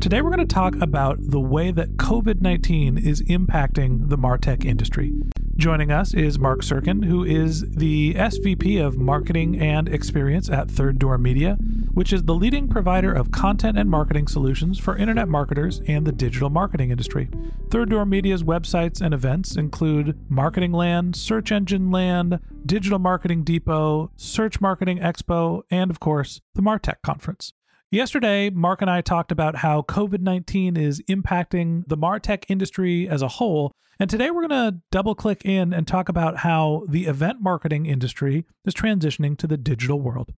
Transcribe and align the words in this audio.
Today 0.00 0.22
we're 0.22 0.34
going 0.34 0.38
to 0.38 0.54
talk 0.54 0.76
about 0.80 1.18
the 1.20 1.38
way 1.38 1.70
that 1.72 1.98
COVID 1.98 2.40
19 2.40 2.96
is 2.96 3.20
impacting 3.24 4.08
the 4.08 4.16
Martech 4.16 4.64
industry. 4.64 5.12
Joining 5.56 5.92
us 5.92 6.14
is 6.14 6.38
Mark 6.38 6.62
Sirkin, 6.62 7.04
who 7.04 7.22
is 7.22 7.68
the 7.68 8.14
SVP 8.14 8.82
of 8.82 8.96
Marketing 8.96 9.60
and 9.60 9.90
Experience 9.90 10.48
at 10.48 10.70
Third 10.70 10.98
Door 10.98 11.18
Media, 11.18 11.58
which 11.92 12.14
is 12.14 12.22
the 12.22 12.34
leading 12.34 12.66
provider 12.66 13.12
of 13.12 13.30
content 13.30 13.76
and 13.76 13.90
marketing 13.90 14.26
solutions 14.26 14.78
for 14.78 14.96
internet 14.96 15.28
marketers 15.28 15.82
and 15.86 16.06
the 16.06 16.12
digital 16.12 16.48
marketing 16.48 16.90
industry. 16.90 17.28
Third 17.68 17.90
Door 17.90 18.06
Media's 18.06 18.42
websites 18.42 19.02
and 19.02 19.12
events 19.12 19.54
include 19.54 20.18
Marketing 20.30 20.72
Land, 20.72 21.14
Search 21.14 21.52
Engine 21.52 21.90
Land, 21.90 22.40
Digital 22.64 22.98
Marketing 22.98 23.44
Depot, 23.44 24.10
Search 24.16 24.62
Marketing 24.62 24.98
Expo, 24.98 25.60
and 25.70 25.90
of 25.90 26.00
course, 26.00 26.40
the 26.54 26.62
Martech 26.62 27.02
Conference. 27.02 27.52
Yesterday, 27.92 28.50
Mark 28.50 28.82
and 28.82 28.90
I 28.90 29.00
talked 29.00 29.32
about 29.32 29.56
how 29.56 29.82
COVID 29.82 30.20
19 30.20 30.76
is 30.76 31.02
impacting 31.10 31.82
the 31.88 31.96
MarTech 31.96 32.44
industry 32.48 33.08
as 33.08 33.20
a 33.20 33.26
whole. 33.26 33.72
And 33.98 34.08
today 34.08 34.30
we're 34.30 34.46
going 34.46 34.72
to 34.72 34.78
double 34.92 35.16
click 35.16 35.44
in 35.44 35.72
and 35.72 35.88
talk 35.88 36.08
about 36.08 36.38
how 36.38 36.84
the 36.88 37.06
event 37.06 37.38
marketing 37.40 37.86
industry 37.86 38.46
is 38.64 38.74
transitioning 38.74 39.36
to 39.38 39.48
the 39.48 39.56
digital 39.56 40.00
world. 40.00 40.32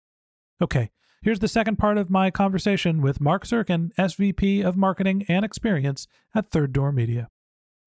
Okay, 0.63 0.89
here's 1.21 1.39
the 1.39 1.47
second 1.47 1.75
part 1.75 1.99
of 1.99 2.09
my 2.09 2.31
conversation 2.31 3.03
with 3.03 3.21
Mark 3.21 3.45
Sirkin, 3.45 3.91
SVP 3.99 4.65
of 4.65 4.75
Marketing 4.75 5.23
and 5.29 5.45
Experience 5.45 6.07
at 6.33 6.49
Third 6.49 6.73
Door 6.73 6.93
Media. 6.93 7.29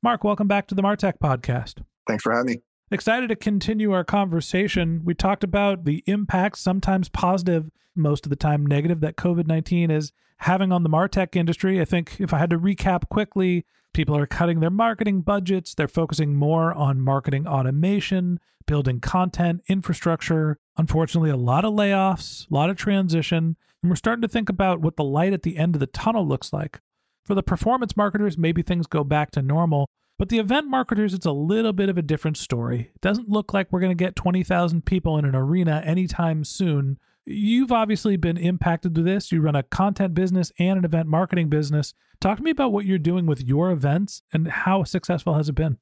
Mark, 0.00 0.22
welcome 0.22 0.46
back 0.46 0.68
to 0.68 0.76
the 0.76 0.82
MarTech 0.82 1.14
podcast. 1.20 1.82
Thanks 2.06 2.22
for 2.22 2.32
having 2.32 2.52
me. 2.52 2.62
Excited 2.88 3.28
to 3.30 3.36
continue 3.36 3.90
our 3.90 4.04
conversation. 4.04 5.00
We 5.04 5.12
talked 5.12 5.42
about 5.42 5.84
the 5.84 6.04
impact, 6.06 6.58
sometimes 6.58 7.08
positive, 7.08 7.68
most 7.96 8.26
of 8.26 8.30
the 8.30 8.36
time 8.36 8.64
negative, 8.64 9.00
that 9.00 9.16
COVID 9.16 9.48
19 9.48 9.90
is 9.90 10.12
having 10.38 10.70
on 10.70 10.84
the 10.84 10.88
Martech 10.88 11.34
industry. 11.34 11.80
I 11.80 11.84
think 11.84 12.20
if 12.20 12.32
I 12.32 12.38
had 12.38 12.50
to 12.50 12.58
recap 12.58 13.08
quickly, 13.08 13.64
people 13.92 14.16
are 14.16 14.26
cutting 14.26 14.60
their 14.60 14.70
marketing 14.70 15.22
budgets. 15.22 15.74
They're 15.74 15.88
focusing 15.88 16.36
more 16.36 16.72
on 16.74 17.00
marketing 17.00 17.44
automation, 17.44 18.38
building 18.66 19.00
content, 19.00 19.62
infrastructure. 19.66 20.60
Unfortunately, 20.76 21.30
a 21.30 21.36
lot 21.36 21.64
of 21.64 21.74
layoffs, 21.74 22.48
a 22.48 22.54
lot 22.54 22.70
of 22.70 22.76
transition. 22.76 23.56
And 23.82 23.90
we're 23.90 23.96
starting 23.96 24.22
to 24.22 24.28
think 24.28 24.48
about 24.48 24.80
what 24.80 24.94
the 24.94 25.02
light 25.02 25.32
at 25.32 25.42
the 25.42 25.56
end 25.56 25.74
of 25.74 25.80
the 25.80 25.88
tunnel 25.88 26.26
looks 26.26 26.52
like. 26.52 26.80
For 27.24 27.34
the 27.34 27.42
performance 27.42 27.96
marketers, 27.96 28.38
maybe 28.38 28.62
things 28.62 28.86
go 28.86 29.02
back 29.02 29.32
to 29.32 29.42
normal. 29.42 29.90
But 30.18 30.30
the 30.30 30.38
event 30.38 30.68
marketers, 30.68 31.12
it's 31.12 31.26
a 31.26 31.32
little 31.32 31.74
bit 31.74 31.90
of 31.90 31.98
a 31.98 32.02
different 32.02 32.38
story. 32.38 32.90
It 32.94 33.00
doesn't 33.02 33.28
look 33.28 33.52
like 33.52 33.70
we're 33.70 33.80
going 33.80 33.96
to 33.96 34.04
get 34.04 34.16
20,000 34.16 34.86
people 34.86 35.18
in 35.18 35.26
an 35.26 35.34
arena 35.34 35.82
anytime 35.84 36.42
soon. 36.42 36.98
You've 37.26 37.72
obviously 37.72 38.16
been 38.16 38.38
impacted 38.38 38.94
to 38.94 39.02
this. 39.02 39.30
You 39.30 39.42
run 39.42 39.56
a 39.56 39.62
content 39.62 40.14
business 40.14 40.52
and 40.58 40.78
an 40.78 40.84
event 40.84 41.08
marketing 41.08 41.48
business. 41.48 41.92
Talk 42.20 42.38
to 42.38 42.42
me 42.42 42.50
about 42.50 42.72
what 42.72 42.86
you're 42.86 42.98
doing 42.98 43.26
with 43.26 43.42
your 43.42 43.70
events 43.70 44.22
and 44.32 44.48
how 44.48 44.84
successful 44.84 45.34
has 45.34 45.50
it 45.50 45.54
been? 45.54 45.78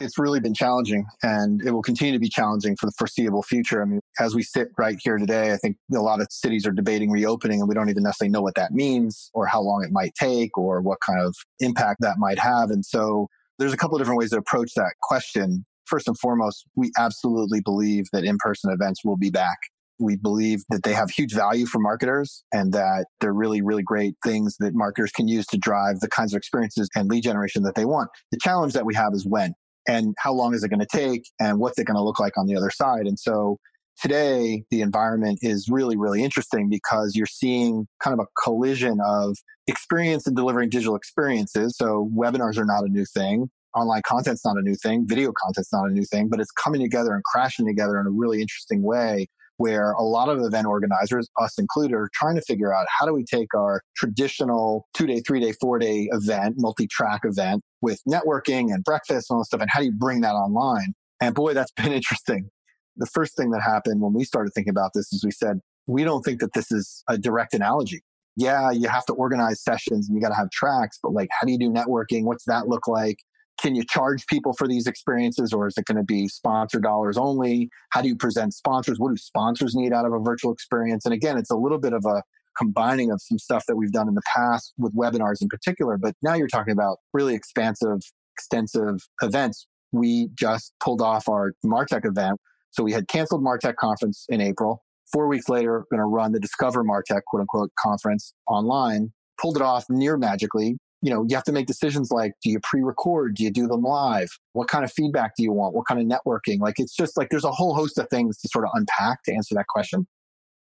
It's 0.00 0.18
really 0.18 0.40
been 0.40 0.54
challenging 0.54 1.06
and 1.22 1.62
it 1.62 1.70
will 1.70 1.82
continue 1.82 2.12
to 2.12 2.18
be 2.18 2.28
challenging 2.28 2.76
for 2.76 2.86
the 2.86 2.92
foreseeable 2.98 3.42
future. 3.42 3.80
I 3.80 3.86
mean, 3.86 4.00
as 4.20 4.34
we 4.34 4.42
sit 4.42 4.68
right 4.76 4.98
here 5.02 5.18
today, 5.18 5.52
I 5.52 5.56
think 5.56 5.76
a 5.92 6.00
lot 6.00 6.20
of 6.20 6.26
cities 6.30 6.66
are 6.66 6.72
debating 6.72 7.10
reopening 7.10 7.60
and 7.60 7.68
we 7.68 7.74
don't 7.74 7.88
even 7.88 8.02
necessarily 8.02 8.30
know 8.30 8.42
what 8.42 8.56
that 8.56 8.72
means 8.72 9.30
or 9.34 9.46
how 9.46 9.60
long 9.60 9.82
it 9.84 9.90
might 9.90 10.14
take 10.14 10.58
or 10.58 10.80
what 10.80 10.98
kind 11.04 11.20
of 11.20 11.34
impact 11.60 12.00
that 12.02 12.18
might 12.18 12.38
have. 12.38 12.70
And 12.70 12.84
so 12.84 13.28
there's 13.58 13.72
a 13.72 13.76
couple 13.76 13.96
of 13.96 14.00
different 14.00 14.18
ways 14.18 14.30
to 14.30 14.38
approach 14.38 14.72
that 14.74 14.94
question. 15.02 15.64
First 15.86 16.08
and 16.08 16.18
foremost, 16.18 16.64
we 16.76 16.90
absolutely 16.98 17.60
believe 17.60 18.06
that 18.12 18.24
in 18.24 18.38
person 18.38 18.72
events 18.72 19.04
will 19.04 19.16
be 19.16 19.30
back. 19.30 19.58
We 19.98 20.16
believe 20.16 20.62
that 20.70 20.82
they 20.82 20.92
have 20.92 21.10
huge 21.10 21.34
value 21.34 21.66
for 21.66 21.78
marketers 21.78 22.42
and 22.52 22.72
that 22.72 23.06
they're 23.20 23.34
really, 23.34 23.62
really 23.62 23.82
great 23.82 24.14
things 24.24 24.56
that 24.58 24.74
marketers 24.74 25.12
can 25.12 25.28
use 25.28 25.46
to 25.46 25.58
drive 25.58 26.00
the 26.00 26.08
kinds 26.08 26.32
of 26.32 26.38
experiences 26.38 26.88
and 26.96 27.08
lead 27.08 27.22
generation 27.22 27.62
that 27.62 27.74
they 27.74 27.84
want. 27.84 28.10
The 28.32 28.38
challenge 28.42 28.72
that 28.72 28.86
we 28.86 28.94
have 28.94 29.12
is 29.12 29.24
when 29.26 29.54
and 29.86 30.14
how 30.18 30.32
long 30.32 30.54
is 30.54 30.64
it 30.64 30.68
going 30.68 30.80
to 30.80 30.86
take 30.86 31.30
and 31.38 31.58
what's 31.58 31.78
it 31.78 31.84
going 31.84 31.96
to 31.96 32.02
look 32.02 32.18
like 32.18 32.36
on 32.36 32.46
the 32.46 32.56
other 32.56 32.70
side. 32.70 33.06
And 33.06 33.18
so 33.18 33.58
today 34.00 34.64
the 34.70 34.80
environment 34.80 35.38
is 35.42 35.68
really, 35.68 35.96
really 35.96 36.22
interesting 36.22 36.68
because 36.68 37.14
you're 37.14 37.26
seeing 37.26 37.86
kind 38.02 38.18
of 38.18 38.26
a 38.26 38.40
collision 38.42 38.98
of 39.04 39.36
experience 39.66 40.26
in 40.26 40.34
delivering 40.34 40.68
digital 40.68 40.96
experiences. 40.96 41.76
So 41.76 42.10
webinars 42.14 42.58
are 42.58 42.64
not 42.64 42.84
a 42.84 42.88
new 42.88 43.04
thing. 43.04 43.50
Online 43.74 44.02
content's 44.06 44.44
not 44.44 44.56
a 44.56 44.62
new 44.62 44.76
thing. 44.76 45.04
Video 45.06 45.32
content's 45.32 45.72
not 45.72 45.88
a 45.88 45.92
new 45.92 46.04
thing, 46.04 46.28
but 46.28 46.40
it's 46.40 46.50
coming 46.52 46.80
together 46.80 47.14
and 47.14 47.24
crashing 47.24 47.66
together 47.66 47.98
in 47.98 48.06
a 48.06 48.10
really 48.10 48.40
interesting 48.40 48.82
way 48.82 49.26
where 49.56 49.92
a 49.92 50.02
lot 50.02 50.28
of 50.28 50.40
event 50.40 50.66
organizers, 50.66 51.28
us 51.40 51.58
included, 51.58 51.94
are 51.94 52.10
trying 52.12 52.34
to 52.34 52.42
figure 52.42 52.74
out 52.74 52.86
how 52.88 53.06
do 53.06 53.12
we 53.12 53.24
take 53.24 53.54
our 53.54 53.82
traditional 53.96 54.86
two 54.94 55.06
day, 55.06 55.20
three 55.20 55.40
day, 55.40 55.52
four 55.60 55.78
day 55.78 56.08
event, 56.12 56.56
multi 56.58 56.86
track 56.86 57.20
event 57.24 57.62
with 57.80 58.00
networking 58.08 58.72
and 58.72 58.82
breakfast 58.84 59.30
and 59.30 59.36
all 59.36 59.40
this 59.40 59.48
stuff, 59.48 59.60
and 59.60 59.70
how 59.70 59.80
do 59.80 59.86
you 59.86 59.92
bring 59.92 60.20
that 60.22 60.32
online? 60.32 60.94
And 61.20 61.34
boy, 61.34 61.54
that's 61.54 61.72
been 61.76 61.92
interesting. 61.92 62.50
The 62.96 63.06
first 63.06 63.36
thing 63.36 63.50
that 63.50 63.60
happened 63.60 64.00
when 64.00 64.12
we 64.12 64.24
started 64.24 64.52
thinking 64.54 64.70
about 64.70 64.92
this 64.94 65.12
is 65.12 65.24
we 65.24 65.30
said, 65.30 65.60
we 65.86 66.04
don't 66.04 66.22
think 66.22 66.40
that 66.40 66.54
this 66.54 66.70
is 66.70 67.02
a 67.08 67.18
direct 67.18 67.54
analogy 67.54 68.02
yeah, 68.36 68.70
you 68.70 68.88
have 68.88 69.06
to 69.06 69.12
organize 69.12 69.62
sessions 69.62 70.08
and 70.08 70.16
you 70.16 70.22
got 70.22 70.30
to 70.30 70.34
have 70.34 70.50
tracks, 70.50 70.98
but 71.02 71.12
like, 71.12 71.28
how 71.30 71.46
do 71.46 71.52
you 71.52 71.58
do 71.58 71.70
networking? 71.70 72.24
What's 72.24 72.44
that 72.44 72.68
look 72.68 72.88
like? 72.88 73.18
Can 73.60 73.76
you 73.76 73.84
charge 73.88 74.26
people 74.26 74.52
for 74.52 74.66
these 74.66 74.88
experiences 74.88 75.52
or 75.52 75.68
is 75.68 75.78
it 75.78 75.84
going 75.84 75.96
to 75.96 76.02
be 76.02 76.26
sponsor 76.26 76.80
dollars 76.80 77.16
only? 77.16 77.70
How 77.90 78.02
do 78.02 78.08
you 78.08 78.16
present 78.16 78.52
sponsors? 78.52 78.98
What 78.98 79.10
do 79.10 79.16
sponsors 79.16 79.76
need 79.76 79.92
out 79.92 80.04
of 80.04 80.12
a 80.12 80.18
virtual 80.18 80.52
experience? 80.52 81.04
And 81.04 81.14
again, 81.14 81.38
it's 81.38 81.50
a 81.50 81.56
little 81.56 81.78
bit 81.78 81.92
of 81.92 82.04
a 82.04 82.22
combining 82.58 83.12
of 83.12 83.20
some 83.22 83.38
stuff 83.38 83.64
that 83.66 83.76
we've 83.76 83.92
done 83.92 84.08
in 84.08 84.14
the 84.14 84.22
past 84.34 84.74
with 84.78 84.94
webinars 84.96 85.40
in 85.40 85.48
particular, 85.48 85.96
but 85.96 86.14
now 86.22 86.34
you're 86.34 86.48
talking 86.48 86.72
about 86.72 86.98
really 87.12 87.34
expansive, 87.34 88.00
extensive 88.36 89.06
events. 89.22 89.66
We 89.92 90.28
just 90.34 90.72
pulled 90.80 91.00
off 91.00 91.28
our 91.28 91.52
Martech 91.64 92.04
event. 92.04 92.40
So 92.74 92.82
we 92.82 92.92
had 92.92 93.06
canceled 93.06 93.42
Martech 93.42 93.76
conference 93.76 94.26
in 94.28 94.40
April. 94.40 94.82
Four 95.12 95.28
weeks 95.28 95.48
later, 95.48 95.84
going 95.92 96.00
to 96.00 96.06
run 96.06 96.32
the 96.32 96.40
Discover 96.40 96.82
Martech 96.82 97.20
quote 97.28 97.40
unquote 97.40 97.70
conference 97.78 98.34
online. 98.48 99.12
Pulled 99.40 99.56
it 99.56 99.62
off 99.62 99.84
near 99.88 100.16
magically. 100.16 100.76
You 101.00 101.10
know, 101.10 101.24
you 101.28 101.36
have 101.36 101.44
to 101.44 101.52
make 101.52 101.66
decisions 101.66 102.10
like, 102.10 102.32
do 102.42 102.50
you 102.50 102.58
pre-record? 102.64 103.36
Do 103.36 103.44
you 103.44 103.50
do 103.52 103.68
them 103.68 103.82
live? 103.82 104.28
What 104.54 104.66
kind 104.68 104.84
of 104.84 104.92
feedback 104.92 105.36
do 105.36 105.44
you 105.44 105.52
want? 105.52 105.74
What 105.74 105.86
kind 105.86 106.00
of 106.00 106.06
networking? 106.06 106.58
Like, 106.60 106.76
it's 106.78 106.96
just 106.96 107.16
like 107.16 107.28
there's 107.30 107.44
a 107.44 107.52
whole 107.52 107.74
host 107.74 107.96
of 107.98 108.08
things 108.08 108.38
to 108.38 108.48
sort 108.48 108.64
of 108.64 108.70
unpack 108.74 109.22
to 109.24 109.34
answer 109.34 109.54
that 109.54 109.66
question. 109.68 110.08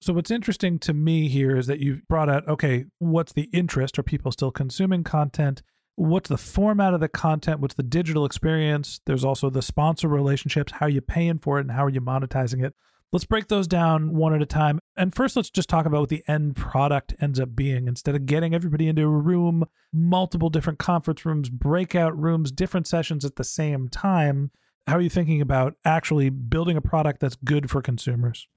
So, 0.02 0.12
what's 0.12 0.32
interesting 0.32 0.78
to 0.80 0.92
me 0.92 1.28
here 1.28 1.56
is 1.56 1.66
that 1.68 1.78
you've 1.78 2.06
brought 2.08 2.28
out 2.28 2.46
okay, 2.46 2.84
what's 2.98 3.32
the 3.32 3.48
interest? 3.54 3.98
Are 3.98 4.02
people 4.02 4.32
still 4.32 4.50
consuming 4.50 5.04
content? 5.04 5.62
What's 5.96 6.28
the 6.28 6.38
format 6.38 6.94
of 6.94 7.00
the 7.00 7.08
content, 7.08 7.60
what's 7.60 7.74
the 7.74 7.82
digital 7.82 8.24
experience. 8.24 9.00
There's 9.06 9.24
also 9.24 9.50
the 9.50 9.62
sponsor 9.62 10.08
relationships, 10.08 10.72
how 10.72 10.86
are 10.86 10.90
you 10.90 11.00
paying 11.00 11.38
for 11.38 11.58
it, 11.58 11.62
and 11.62 11.72
how 11.72 11.84
are 11.84 11.90
you 11.90 12.00
monetizing 12.00 12.64
it. 12.64 12.74
Let's 13.12 13.26
break 13.26 13.48
those 13.48 13.68
down 13.68 14.14
one 14.16 14.34
at 14.34 14.40
a 14.40 14.46
time. 14.46 14.78
And 14.96 15.14
first, 15.14 15.36
let's 15.36 15.50
just 15.50 15.68
talk 15.68 15.84
about 15.84 16.00
what 16.00 16.08
the 16.08 16.24
end 16.26 16.56
product 16.56 17.14
ends 17.20 17.38
up 17.38 17.54
being. 17.54 17.86
Instead 17.86 18.14
of 18.14 18.24
getting 18.24 18.54
everybody 18.54 18.88
into 18.88 19.02
a 19.02 19.08
room, 19.08 19.64
multiple 19.92 20.48
different 20.48 20.78
conference 20.78 21.26
rooms, 21.26 21.50
breakout 21.50 22.18
rooms, 22.18 22.50
different 22.50 22.86
sessions 22.86 23.26
at 23.26 23.36
the 23.36 23.44
same 23.44 23.90
time, 23.90 24.50
how 24.86 24.96
are 24.96 25.02
you 25.02 25.10
thinking 25.10 25.42
about 25.42 25.74
actually 25.84 26.30
building 26.30 26.78
a 26.78 26.80
product 26.80 27.20
that's 27.20 27.36
good 27.36 27.70
for 27.70 27.82
consumers? 27.82 28.48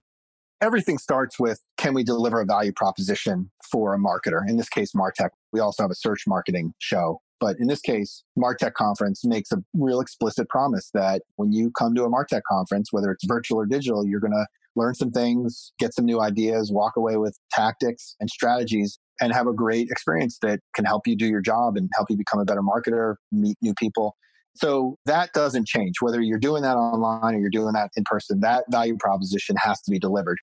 Everything 0.62 0.98
starts 0.98 1.38
with 1.38 1.60
can 1.78 1.94
we 1.94 2.06
deliver 2.06 2.40
a 2.40 2.46
value 2.46 2.72
proposition 2.72 3.52
for 3.70 3.94
a 3.94 4.00
marketer? 4.00 4.40
In 4.48 4.56
this 4.56 4.70
case, 4.70 4.94
Martech. 4.94 5.32
We 5.52 5.60
also 5.60 5.84
have 5.84 5.92
a 5.92 5.96
search 5.96 6.24
marketing 6.28 6.74
show 6.80 7.22
but 7.40 7.58
in 7.60 7.68
this 7.68 7.82
case, 7.82 8.24
Martech 8.38 8.74
conference 8.74 9.26
makes 9.26 9.52
a 9.52 9.58
real 9.74 10.00
explicit 10.00 10.48
promise 10.50 10.90
that 10.94 11.24
when 11.36 11.52
you 11.52 11.72
come 11.72 11.94
to 11.96 12.04
a 12.04 12.10
Martech 12.10 12.42
conference, 12.50 12.90
whether 12.92 13.12
it's 13.12 13.26
virtual 13.26 13.60
or 13.60 13.66
digital, 13.66 14.06
you're 14.06 14.20
going 14.20 14.32
to 14.32 14.46
learn 14.76 14.94
some 14.94 15.12
things, 15.12 15.72
get 15.80 15.94
some 15.94 16.06
new 16.06 16.22
ideas, 16.22 16.72
walk 16.72 16.94
away 16.98 17.18
with 17.18 17.38
tactics 17.52 18.16
and 18.20 18.30
strategies 18.30 19.00
and 19.22 19.34
have 19.34 19.48
a 19.48 19.54
great 19.54 19.90
experience 19.90 20.38
that 20.42 20.60
can 20.76 20.86
help 20.86 21.08
you 21.08 21.16
do 21.16 21.28
your 21.28 21.42
job 21.42 21.78
and 21.78 21.90
help 21.96 22.10
you 22.10 22.18
become 22.18 22.40
a 22.40 22.46
better 22.46 22.62
marketer, 22.62 23.16
meet 23.32 23.58
new 23.62 23.74
people. 23.76 24.16
So 24.56 24.98
that 25.06 25.32
doesn't 25.34 25.68
change. 25.68 25.96
Whether 26.02 26.22
you're 26.22 26.40
doing 26.40 26.64
that 26.64 26.78
online 26.78 27.36
or 27.36 27.40
you're 27.40 27.50
doing 27.50 27.74
that 27.74 27.90
in 27.96 28.04
person, 28.06 28.40
that 28.42 28.66
value 28.70 28.98
proposition 28.98 29.56
has 29.60 29.82
to 29.82 29.92
be 29.92 30.00
delivered. 30.00 30.38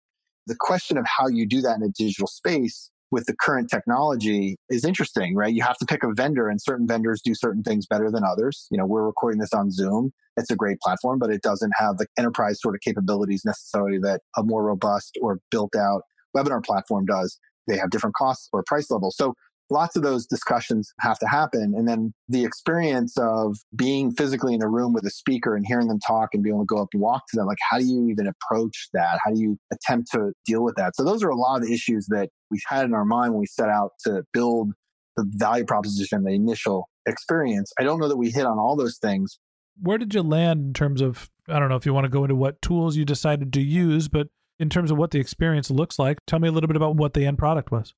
The 0.46 0.56
question 0.58 0.98
of 0.98 1.06
how 1.06 1.28
you 1.28 1.46
do 1.46 1.60
that 1.62 1.76
in 1.76 1.82
a 1.82 1.88
digital 1.88 2.26
space 2.26 2.90
with 3.12 3.26
the 3.26 3.36
current 3.36 3.70
technology 3.70 4.56
is 4.70 4.84
interesting, 4.84 5.36
right? 5.36 5.54
You 5.54 5.62
have 5.62 5.76
to 5.76 5.86
pick 5.86 6.02
a 6.02 6.12
vendor 6.12 6.48
and 6.48 6.60
certain 6.60 6.88
vendors 6.88 7.20
do 7.22 7.34
certain 7.34 7.62
things 7.62 7.86
better 7.86 8.10
than 8.10 8.24
others. 8.24 8.66
You 8.70 8.78
know, 8.78 8.86
we're 8.86 9.04
recording 9.04 9.38
this 9.38 9.52
on 9.52 9.70
Zoom. 9.70 10.12
It's 10.38 10.50
a 10.50 10.56
great 10.56 10.80
platform, 10.80 11.18
but 11.18 11.30
it 11.30 11.42
doesn't 11.42 11.72
have 11.76 11.98
the 11.98 12.06
enterprise 12.18 12.58
sort 12.60 12.74
of 12.74 12.80
capabilities 12.80 13.42
necessarily 13.44 13.98
that 13.98 14.22
a 14.36 14.42
more 14.42 14.64
robust 14.64 15.18
or 15.20 15.40
built 15.50 15.76
out 15.76 16.02
webinar 16.34 16.64
platform 16.64 17.04
does. 17.04 17.38
They 17.68 17.76
have 17.76 17.90
different 17.90 18.16
costs 18.16 18.48
or 18.52 18.64
price 18.66 18.90
levels. 18.90 19.14
So 19.16 19.34
lots 19.72 19.96
of 19.96 20.02
those 20.02 20.26
discussions 20.26 20.92
have 21.00 21.18
to 21.18 21.26
happen. 21.26 21.74
And 21.76 21.88
then 21.88 22.12
the 22.28 22.44
experience 22.44 23.16
of 23.18 23.56
being 23.74 24.12
physically 24.12 24.54
in 24.54 24.62
a 24.62 24.68
room 24.68 24.92
with 24.92 25.04
a 25.04 25.10
speaker 25.10 25.56
and 25.56 25.66
hearing 25.66 25.88
them 25.88 25.98
talk 26.06 26.30
and 26.32 26.42
being 26.42 26.54
able 26.54 26.64
to 26.64 26.66
go 26.66 26.82
up 26.82 26.88
and 26.92 27.02
walk 27.02 27.22
to 27.30 27.36
them, 27.36 27.46
like 27.46 27.58
how 27.70 27.78
do 27.78 27.84
you 27.84 28.08
even 28.08 28.26
approach 28.26 28.88
that? 28.92 29.18
How 29.24 29.32
do 29.32 29.40
you 29.40 29.58
attempt 29.72 30.12
to 30.12 30.32
deal 30.46 30.62
with 30.62 30.76
that? 30.76 30.94
So 30.94 31.04
those 31.04 31.22
are 31.24 31.30
a 31.30 31.36
lot 31.36 31.56
of 31.56 31.66
the 31.66 31.72
issues 31.72 32.06
that 32.08 32.28
we 32.50 32.60
had 32.68 32.84
in 32.84 32.94
our 32.94 33.04
mind 33.04 33.32
when 33.32 33.40
we 33.40 33.46
set 33.46 33.68
out 33.68 33.92
to 34.06 34.22
build 34.32 34.72
the 35.16 35.24
value 35.36 35.64
proposition, 35.64 36.24
the 36.24 36.32
initial 36.32 36.88
experience. 37.06 37.72
I 37.78 37.82
don't 37.82 37.98
know 37.98 38.08
that 38.08 38.16
we 38.16 38.30
hit 38.30 38.46
on 38.46 38.58
all 38.58 38.76
those 38.76 38.98
things. 38.98 39.38
Where 39.80 39.98
did 39.98 40.14
you 40.14 40.22
land 40.22 40.66
in 40.66 40.72
terms 40.74 41.00
of, 41.00 41.30
I 41.48 41.58
don't 41.58 41.68
know 41.70 41.76
if 41.76 41.86
you 41.86 41.94
want 41.94 42.04
to 42.04 42.10
go 42.10 42.24
into 42.24 42.36
what 42.36 42.60
tools 42.62 42.96
you 42.96 43.04
decided 43.04 43.52
to 43.54 43.60
use, 43.60 44.08
but 44.08 44.28
in 44.58 44.68
terms 44.68 44.90
of 44.90 44.98
what 44.98 45.10
the 45.10 45.18
experience 45.18 45.70
looks 45.70 45.98
like, 45.98 46.18
tell 46.26 46.38
me 46.38 46.48
a 46.48 46.52
little 46.52 46.68
bit 46.68 46.76
about 46.76 46.96
what 46.96 47.14
the 47.14 47.26
end 47.26 47.38
product 47.38 47.72
was. 47.72 47.94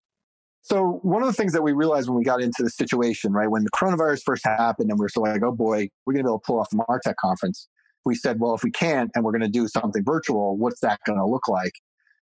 So 0.65 1.01
one 1.03 1.21
of 1.21 1.27
the 1.27 1.35
things 1.35 1.53
that 1.53 1.63
we 1.63 1.73
realized 1.73 2.09
when 2.09 2.17
we 2.17 2.25
got 2.25 2.41
into 2.41 2.63
the 2.63 2.71
situation, 2.71 3.35
right, 3.35 3.51
when 3.51 3.65
the 3.65 3.71
coronavirus 3.71 4.23
first 4.25 4.47
happened 4.47 4.89
and 4.89 4.99
we 4.99 5.05
were 5.05 5.11
so 5.11 5.21
like, 5.21 5.43
oh 5.43 5.53
boy, 5.53 5.91
we're 6.07 6.15
going 6.15 6.25
to 6.25 6.29
be 6.29 6.31
able 6.31 6.41
to 6.41 6.47
pull 6.47 6.59
off 6.59 6.71
the 6.71 6.83
Martech 6.89 7.17
conference. 7.21 7.69
We 8.07 8.15
said, 8.15 8.41
well, 8.41 8.55
if 8.55 8.65
we 8.65 8.71
can't 8.71 9.11
and 9.15 9.25
we're 9.25 9.33
going 9.33 9.43
to 9.43 9.49
do 9.49 9.69
something 9.69 10.03
virtual, 10.03 10.57
what's 10.57 10.81
that 10.81 11.01
going 11.07 11.19
to 11.19 11.27
look 11.27 11.49
like? 11.49 11.75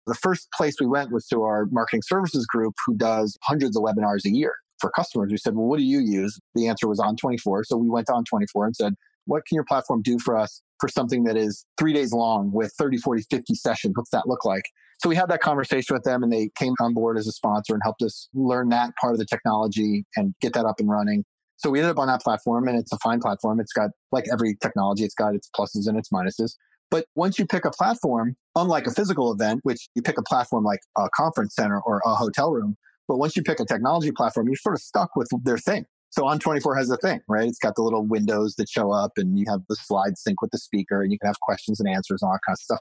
The 0.06 0.14
first 0.14 0.48
place 0.52 0.76
we 0.80 0.86
went 0.86 1.12
was 1.12 1.26
to 1.26 1.42
our 1.42 1.66
marketing 1.66 2.00
services 2.02 2.46
group 2.46 2.74
who 2.86 2.96
does 2.96 3.36
hundreds 3.42 3.76
of 3.76 3.82
webinars 3.82 4.24
a 4.24 4.30
year 4.30 4.54
for 4.78 4.90
customers. 4.90 5.30
We 5.30 5.36
said, 5.36 5.54
well, 5.54 5.66
what 5.66 5.78
do 5.78 5.84
you 5.84 6.00
use? 6.00 6.40
The 6.54 6.66
answer 6.66 6.88
was 6.88 6.98
On24. 6.98 7.66
So 7.66 7.76
we 7.76 7.90
went 7.90 8.06
to 8.06 8.14
On24 8.14 8.64
and 8.64 8.74
said, 8.74 8.94
what 9.26 9.44
can 9.44 9.54
your 9.54 9.64
platform 9.64 10.00
do 10.00 10.18
for 10.18 10.38
us 10.38 10.62
for 10.80 10.88
something 10.88 11.24
that 11.24 11.36
is 11.36 11.66
three 11.78 11.92
days 11.92 12.14
long 12.14 12.52
with 12.52 12.72
30, 12.78 12.96
40, 12.96 13.24
50 13.30 13.54
sessions? 13.54 13.92
What's 13.96 14.10
that 14.10 14.26
look 14.26 14.46
like? 14.46 14.64
So 15.00 15.08
we 15.08 15.16
had 15.16 15.30
that 15.30 15.40
conversation 15.40 15.94
with 15.94 16.04
them 16.04 16.22
and 16.22 16.30
they 16.30 16.50
came 16.58 16.74
on 16.78 16.92
board 16.92 17.16
as 17.16 17.26
a 17.26 17.32
sponsor 17.32 17.72
and 17.72 17.80
helped 17.82 18.02
us 18.02 18.28
learn 18.34 18.68
that 18.68 18.92
part 19.00 19.14
of 19.14 19.18
the 19.18 19.24
technology 19.24 20.04
and 20.14 20.34
get 20.42 20.52
that 20.52 20.66
up 20.66 20.78
and 20.78 20.90
running. 20.90 21.24
So 21.56 21.70
we 21.70 21.78
ended 21.78 21.92
up 21.92 21.98
on 21.98 22.08
that 22.08 22.20
platform 22.20 22.68
and 22.68 22.78
it's 22.78 22.92
a 22.92 22.98
fine 22.98 23.18
platform. 23.18 23.60
It's 23.60 23.72
got 23.72 23.90
like 24.12 24.26
every 24.30 24.56
technology, 24.60 25.04
it's 25.04 25.14
got 25.14 25.34
its 25.34 25.48
pluses 25.56 25.88
and 25.88 25.96
its 25.98 26.10
minuses. 26.10 26.52
But 26.90 27.06
once 27.14 27.38
you 27.38 27.46
pick 27.46 27.64
a 27.64 27.70
platform, 27.70 28.36
unlike 28.56 28.86
a 28.86 28.90
physical 28.90 29.32
event, 29.32 29.60
which 29.62 29.88
you 29.94 30.02
pick 30.02 30.18
a 30.18 30.22
platform 30.22 30.64
like 30.64 30.80
a 30.98 31.08
conference 31.16 31.54
center 31.54 31.80
or 31.80 32.02
a 32.04 32.14
hotel 32.14 32.52
room, 32.52 32.76
but 33.08 33.16
once 33.16 33.36
you 33.36 33.42
pick 33.42 33.58
a 33.58 33.64
technology 33.64 34.12
platform, 34.12 34.48
you're 34.48 34.56
sort 34.56 34.74
of 34.74 34.82
stuck 34.82 35.16
with 35.16 35.28
their 35.44 35.58
thing. 35.58 35.86
So 36.10 36.24
On24 36.24 36.76
has 36.76 36.90
a 36.90 36.98
thing, 36.98 37.20
right? 37.26 37.48
It's 37.48 37.58
got 37.58 37.74
the 37.74 37.82
little 37.82 38.04
windows 38.04 38.56
that 38.56 38.68
show 38.68 38.92
up 38.92 39.12
and 39.16 39.38
you 39.38 39.46
have 39.48 39.60
the 39.70 39.76
slides 39.76 40.20
sync 40.22 40.42
with 40.42 40.50
the 40.50 40.58
speaker 40.58 41.02
and 41.02 41.10
you 41.10 41.18
can 41.18 41.28
have 41.28 41.40
questions 41.40 41.80
and 41.80 41.88
answers 41.88 42.20
and 42.20 42.28
all 42.28 42.34
that 42.34 42.40
kind 42.46 42.54
of 42.54 42.60
stuff 42.60 42.80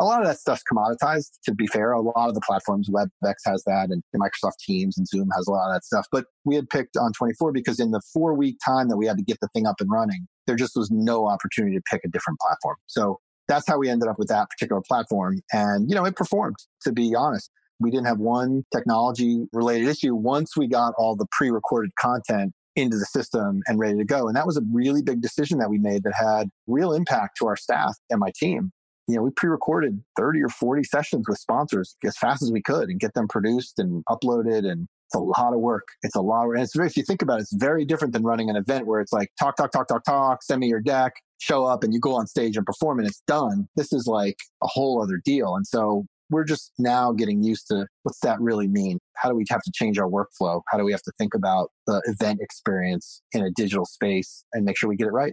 a 0.00 0.04
lot 0.04 0.22
of 0.22 0.26
that 0.26 0.38
stuff's 0.38 0.62
commoditized, 0.70 1.38
to 1.44 1.54
be 1.54 1.66
fair. 1.66 1.92
A 1.92 2.00
lot 2.00 2.28
of 2.28 2.34
the 2.34 2.40
platforms, 2.40 2.88
WebEx 2.88 3.34
has 3.44 3.62
that, 3.64 3.90
and 3.90 4.02
Microsoft 4.16 4.56
Teams 4.58 4.96
and 4.96 5.06
Zoom 5.06 5.28
has 5.36 5.46
a 5.46 5.50
lot 5.50 5.68
of 5.68 5.74
that 5.74 5.84
stuff. 5.84 6.06
But 6.10 6.24
we 6.44 6.54
had 6.54 6.70
picked 6.70 6.96
On24 6.96 7.52
because 7.52 7.78
in 7.78 7.90
the 7.90 8.00
four 8.12 8.34
week 8.34 8.56
time 8.64 8.88
that 8.88 8.96
we 8.96 9.06
had 9.06 9.18
to 9.18 9.22
get 9.22 9.38
the 9.42 9.48
thing 9.48 9.66
up 9.66 9.76
and 9.78 9.90
running, 9.90 10.26
there 10.46 10.56
just 10.56 10.74
was 10.74 10.90
no 10.90 11.28
opportunity 11.28 11.76
to 11.76 11.82
pick 11.90 12.00
a 12.02 12.08
different 12.08 12.40
platform. 12.40 12.76
So 12.86 13.18
that's 13.46 13.68
how 13.68 13.78
we 13.78 13.90
ended 13.90 14.08
up 14.08 14.18
with 14.18 14.28
that 14.28 14.48
particular 14.48 14.80
platform. 14.86 15.40
And, 15.52 15.88
you 15.90 15.94
know, 15.94 16.06
it 16.06 16.16
performed, 16.16 16.56
to 16.82 16.92
be 16.92 17.14
honest. 17.14 17.50
We 17.78 17.90
didn't 17.90 18.06
have 18.06 18.18
one 18.18 18.64
technology 18.74 19.46
related 19.52 19.88
issue 19.88 20.14
once 20.14 20.54
we 20.54 20.66
got 20.66 20.92
all 20.98 21.16
the 21.16 21.26
pre 21.32 21.50
recorded 21.50 21.92
content 21.98 22.52
into 22.76 22.96
the 22.98 23.06
system 23.06 23.62
and 23.66 23.78
ready 23.78 23.96
to 23.98 24.04
go. 24.04 24.28
And 24.28 24.36
that 24.36 24.46
was 24.46 24.56
a 24.56 24.62
really 24.72 25.02
big 25.02 25.22
decision 25.22 25.58
that 25.58 25.70
we 25.70 25.78
made 25.78 26.04
that 26.04 26.12
had 26.14 26.50
real 26.66 26.92
impact 26.92 27.38
to 27.38 27.46
our 27.46 27.56
staff 27.56 27.96
and 28.10 28.20
my 28.20 28.30
team 28.36 28.70
you 29.10 29.16
know, 29.16 29.22
we 29.22 29.30
pre-recorded 29.30 30.02
30 30.16 30.42
or 30.42 30.48
40 30.48 30.84
sessions 30.84 31.26
with 31.28 31.38
sponsors 31.38 31.96
as 32.04 32.16
fast 32.16 32.42
as 32.42 32.52
we 32.52 32.62
could 32.62 32.88
and 32.88 33.00
get 33.00 33.14
them 33.14 33.28
produced 33.28 33.78
and 33.78 34.04
uploaded. 34.08 34.70
And 34.70 34.86
it's 35.06 35.14
a 35.14 35.18
lot 35.18 35.52
of 35.52 35.60
work. 35.60 35.88
It's 36.02 36.14
a 36.14 36.20
lot. 36.20 36.46
Of, 36.46 36.52
and 36.52 36.62
it's 36.62 36.76
very, 36.76 36.88
if 36.88 36.96
you 36.96 37.02
think 37.02 37.22
about 37.22 37.38
it, 37.38 37.42
it's 37.42 37.56
very 37.56 37.84
different 37.84 38.12
than 38.12 38.22
running 38.22 38.50
an 38.50 38.56
event 38.56 38.86
where 38.86 39.00
it's 39.00 39.12
like 39.12 39.28
talk, 39.38 39.56
talk, 39.56 39.72
talk, 39.72 39.88
talk, 39.88 40.04
talk, 40.04 40.42
send 40.42 40.60
me 40.60 40.68
your 40.68 40.80
deck, 40.80 41.12
show 41.38 41.64
up 41.64 41.82
and 41.82 41.92
you 41.92 42.00
go 42.00 42.14
on 42.14 42.26
stage 42.26 42.56
and 42.56 42.64
perform 42.64 42.98
and 42.98 43.08
it's 43.08 43.22
done. 43.26 43.66
This 43.76 43.92
is 43.92 44.06
like 44.06 44.36
a 44.62 44.66
whole 44.66 45.02
other 45.02 45.20
deal. 45.24 45.56
And 45.56 45.66
so 45.66 46.06
we're 46.30 46.44
just 46.44 46.72
now 46.78 47.12
getting 47.12 47.42
used 47.42 47.66
to 47.68 47.86
what's 48.04 48.20
that 48.20 48.40
really 48.40 48.68
mean? 48.68 48.98
How 49.16 49.28
do 49.28 49.34
we 49.34 49.44
have 49.50 49.62
to 49.62 49.72
change 49.74 49.98
our 49.98 50.08
workflow? 50.08 50.62
How 50.68 50.78
do 50.78 50.84
we 50.84 50.92
have 50.92 51.02
to 51.02 51.12
think 51.18 51.34
about 51.34 51.70
the 51.86 52.00
event 52.06 52.40
experience 52.40 53.20
in 53.32 53.42
a 53.42 53.50
digital 53.50 53.84
space 53.84 54.44
and 54.52 54.64
make 54.64 54.78
sure 54.78 54.88
we 54.88 54.96
get 54.96 55.08
it 55.08 55.12
right? 55.12 55.32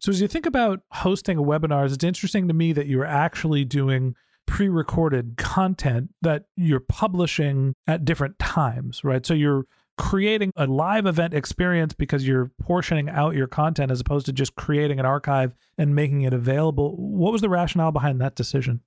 So 0.00 0.10
as 0.10 0.20
you 0.20 0.28
think 0.28 0.46
about 0.46 0.80
hosting 0.92 1.38
webinars, 1.38 1.92
it's 1.92 2.04
interesting 2.04 2.48
to 2.48 2.54
me 2.54 2.72
that 2.72 2.86
you're 2.86 3.04
actually 3.04 3.64
doing 3.64 4.14
pre-recorded 4.46 5.36
content 5.36 6.10
that 6.22 6.44
you're 6.56 6.80
publishing 6.80 7.74
at 7.86 8.04
different 8.04 8.38
times, 8.38 9.02
right? 9.04 9.26
So 9.26 9.34
you're 9.34 9.64
creating 9.98 10.52
a 10.56 10.66
live 10.66 11.06
event 11.06 11.34
experience 11.34 11.92
because 11.92 12.26
you're 12.26 12.52
portioning 12.62 13.10
out 13.10 13.34
your 13.34 13.48
content 13.48 13.90
as 13.90 14.00
opposed 14.00 14.24
to 14.26 14.32
just 14.32 14.54
creating 14.54 15.00
an 15.00 15.04
archive 15.04 15.52
and 15.76 15.94
making 15.94 16.22
it 16.22 16.32
available. 16.32 16.96
What 16.96 17.32
was 17.32 17.40
the 17.40 17.48
rationale 17.48 17.90
behind 17.90 18.20
that 18.20 18.36
decision? 18.36 18.80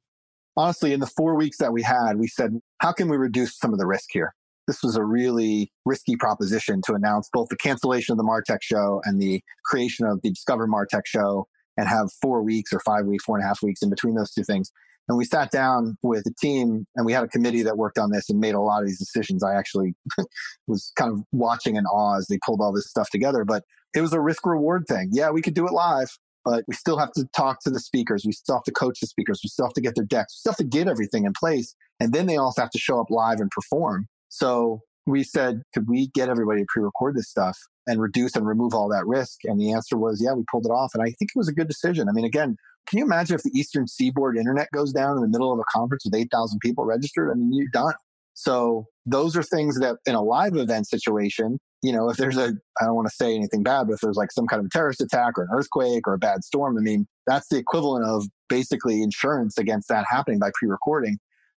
Honestly, 0.55 0.93
in 0.93 1.01
the 1.01 1.07
4 1.07 1.35
weeks 1.35 1.57
that 1.57 1.73
we 1.73 1.81
had, 1.81 2.17
we 2.17 2.27
said, 2.27 2.57
how 2.79 2.93
can 2.93 3.09
we 3.09 3.17
reduce 3.17 3.57
some 3.57 3.73
of 3.73 3.79
the 3.79 3.85
risk 3.85 4.09
here? 4.11 4.33
This 4.67 4.83
was 4.83 4.95
a 4.95 5.03
really 5.03 5.71
risky 5.85 6.15
proposition 6.15 6.81
to 6.85 6.93
announce 6.93 7.29
both 7.33 7.49
the 7.49 7.57
cancellation 7.57 8.13
of 8.13 8.17
the 8.17 8.23
Martech 8.23 8.59
show 8.61 9.01
and 9.05 9.21
the 9.21 9.41
creation 9.65 10.05
of 10.05 10.21
the 10.21 10.29
Discover 10.29 10.67
Martech 10.67 11.05
show 11.05 11.47
and 11.77 11.87
have 11.87 12.11
four 12.21 12.41
weeks 12.41 12.71
or 12.73 12.79
five 12.81 13.05
weeks, 13.05 13.23
four 13.23 13.37
and 13.37 13.43
a 13.43 13.47
half 13.47 13.61
weeks 13.61 13.81
in 13.81 13.89
between 13.89 14.15
those 14.15 14.31
two 14.31 14.43
things. 14.43 14.71
And 15.07 15.17
we 15.17 15.25
sat 15.25 15.51
down 15.51 15.97
with 16.03 16.23
the 16.23 16.33
team 16.39 16.85
and 16.95 17.05
we 17.05 17.11
had 17.11 17.23
a 17.23 17.27
committee 17.27 17.63
that 17.63 17.77
worked 17.77 17.97
on 17.97 18.11
this 18.11 18.29
and 18.29 18.39
made 18.39 18.55
a 18.55 18.61
lot 18.61 18.81
of 18.81 18.87
these 18.87 18.99
decisions. 18.99 19.43
I 19.43 19.55
actually 19.55 19.93
was 20.67 20.91
kind 20.95 21.11
of 21.11 21.21
watching 21.31 21.75
in 21.75 21.85
awe 21.85 22.17
as 22.17 22.27
they 22.27 22.39
pulled 22.45 22.61
all 22.61 22.71
this 22.71 22.89
stuff 22.89 23.09
together, 23.09 23.43
but 23.43 23.63
it 23.93 24.01
was 24.01 24.13
a 24.13 24.21
risk 24.21 24.45
reward 24.45 24.85
thing. 24.87 25.09
Yeah, 25.11 25.31
we 25.31 25.41
could 25.41 25.53
do 25.53 25.65
it 25.65 25.73
live, 25.73 26.17
but 26.45 26.63
we 26.67 26.75
still 26.75 26.97
have 26.97 27.11
to 27.13 27.25
talk 27.35 27.59
to 27.63 27.69
the 27.69 27.79
speakers. 27.79 28.23
We 28.25 28.31
still 28.31 28.55
have 28.55 28.63
to 28.63 28.71
coach 28.71 28.99
the 29.01 29.07
speakers. 29.07 29.41
We 29.43 29.49
still 29.49 29.65
have 29.65 29.73
to 29.73 29.81
get 29.81 29.95
their 29.95 30.05
decks. 30.05 30.35
We 30.35 30.39
still 30.39 30.51
have 30.53 30.57
to 30.71 30.77
get 30.77 30.87
everything 30.87 31.25
in 31.25 31.33
place. 31.33 31.75
And 31.99 32.13
then 32.13 32.25
they 32.25 32.37
also 32.37 32.61
have 32.61 32.71
to 32.71 32.79
show 32.79 32.99
up 32.99 33.09
live 33.09 33.39
and 33.39 33.51
perform. 33.51 34.07
So 34.31 34.81
we 35.05 35.23
said, 35.23 35.61
could 35.73 35.89
we 35.89 36.07
get 36.07 36.29
everybody 36.29 36.61
to 36.61 36.65
pre-record 36.69 37.15
this 37.15 37.29
stuff 37.29 37.57
and 37.85 38.01
reduce 38.01 38.35
and 38.35 38.47
remove 38.47 38.73
all 38.73 38.87
that 38.89 39.05
risk? 39.05 39.39
And 39.43 39.59
the 39.59 39.73
answer 39.73 39.97
was, 39.97 40.21
yeah, 40.23 40.33
we 40.33 40.43
pulled 40.49 40.65
it 40.65 40.69
off. 40.69 40.91
And 40.93 41.03
I 41.03 41.07
think 41.07 41.31
it 41.35 41.35
was 41.35 41.49
a 41.49 41.53
good 41.53 41.67
decision. 41.67 42.07
I 42.07 42.13
mean, 42.13 42.23
again, 42.23 42.55
can 42.87 42.97
you 42.97 43.05
imagine 43.05 43.35
if 43.35 43.43
the 43.43 43.51
Eastern 43.53 43.87
Seaboard 43.87 44.37
internet 44.37 44.69
goes 44.73 44.93
down 44.93 45.17
in 45.17 45.21
the 45.21 45.27
middle 45.27 45.51
of 45.51 45.59
a 45.59 45.63
conference 45.69 46.05
with 46.05 46.15
8,000 46.15 46.59
people 46.59 46.85
registered? 46.85 47.29
I 47.29 47.33
mean, 47.35 47.51
you're 47.53 47.67
done. 47.73 47.93
So 48.33 48.85
those 49.05 49.35
are 49.35 49.43
things 49.43 49.79
that 49.79 49.97
in 50.05 50.15
a 50.15 50.21
live 50.21 50.55
event 50.55 50.87
situation, 50.87 51.59
you 51.83 51.91
know, 51.91 52.09
if 52.09 52.15
there's 52.15 52.37
a, 52.37 52.53
I 52.79 52.85
don't 52.85 52.95
want 52.95 53.09
to 53.09 53.15
say 53.15 53.35
anything 53.35 53.63
bad, 53.63 53.87
but 53.87 53.93
if 53.93 53.99
there's 53.99 54.15
like 54.15 54.31
some 54.31 54.47
kind 54.47 54.61
of 54.61 54.67
a 54.67 54.69
terrorist 54.69 55.01
attack 55.01 55.37
or 55.37 55.43
an 55.43 55.49
earthquake 55.53 56.07
or 56.07 56.13
a 56.13 56.17
bad 56.17 56.43
storm, 56.43 56.77
I 56.77 56.81
mean, 56.81 57.05
that's 57.27 57.49
the 57.49 57.57
equivalent 57.57 58.05
of 58.05 58.25
basically 58.47 59.01
insurance 59.01 59.57
against 59.57 59.89
that 59.89 60.05
happening 60.09 60.39
by 60.39 60.51
pre 60.53 60.69
recording. 60.69 61.17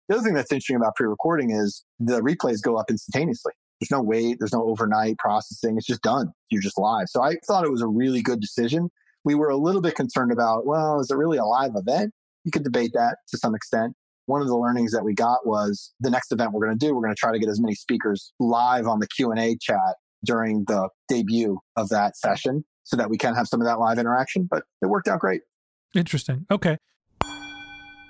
The 0.09 0.15
other 0.15 0.23
thing 0.23 0.33
that's 0.33 0.51
interesting 0.51 0.75
about 0.75 0.95
pre-recording 0.95 1.51
is 1.51 1.83
the 1.99 2.21
replays 2.21 2.61
go 2.61 2.77
up 2.77 2.89
instantaneously. 2.89 3.53
There's 3.79 3.91
no 3.91 4.01
wait, 4.01 4.37
there's 4.39 4.53
no 4.53 4.63
overnight 4.63 5.17
processing. 5.17 5.77
It's 5.77 5.87
just 5.87 6.01
done. 6.01 6.31
You're 6.49 6.61
just 6.61 6.77
live. 6.77 7.07
So 7.07 7.21
I 7.21 7.35
thought 7.47 7.65
it 7.65 7.71
was 7.71 7.81
a 7.81 7.87
really 7.87 8.21
good 8.21 8.39
decision. 8.39 8.89
We 9.25 9.35
were 9.35 9.49
a 9.49 9.57
little 9.57 9.81
bit 9.81 9.95
concerned 9.95 10.31
about, 10.31 10.65
well, 10.65 10.99
is 10.99 11.09
it 11.09 11.15
really 11.15 11.37
a 11.37 11.45
live 11.45 11.71
event? 11.75 12.13
You 12.43 12.51
could 12.51 12.63
debate 12.63 12.91
that 12.93 13.17
to 13.29 13.37
some 13.37 13.55
extent. 13.55 13.93
One 14.25 14.41
of 14.41 14.47
the 14.47 14.57
learnings 14.57 14.91
that 14.91 15.03
we 15.03 15.13
got 15.13 15.45
was 15.45 15.93
the 15.99 16.09
next 16.09 16.31
event 16.31 16.51
we're 16.53 16.65
going 16.65 16.77
to 16.77 16.85
do, 16.85 16.93
we're 16.93 17.01
going 17.01 17.15
to 17.15 17.19
try 17.19 17.31
to 17.31 17.39
get 17.39 17.49
as 17.49 17.59
many 17.59 17.75
speakers 17.75 18.33
live 18.39 18.87
on 18.87 18.99
the 18.99 19.07
Q&A 19.07 19.57
chat 19.59 19.95
during 20.25 20.63
the 20.67 20.89
debut 21.09 21.59
of 21.75 21.89
that 21.89 22.15
session 22.15 22.63
so 22.83 22.95
that 22.95 23.09
we 23.09 23.17
can 23.17 23.35
have 23.35 23.47
some 23.47 23.61
of 23.61 23.67
that 23.67 23.79
live 23.79 23.97
interaction, 23.97 24.47
but 24.49 24.63
it 24.81 24.87
worked 24.87 25.07
out 25.07 25.19
great. 25.19 25.41
Interesting. 25.95 26.45
Okay. 26.49 26.77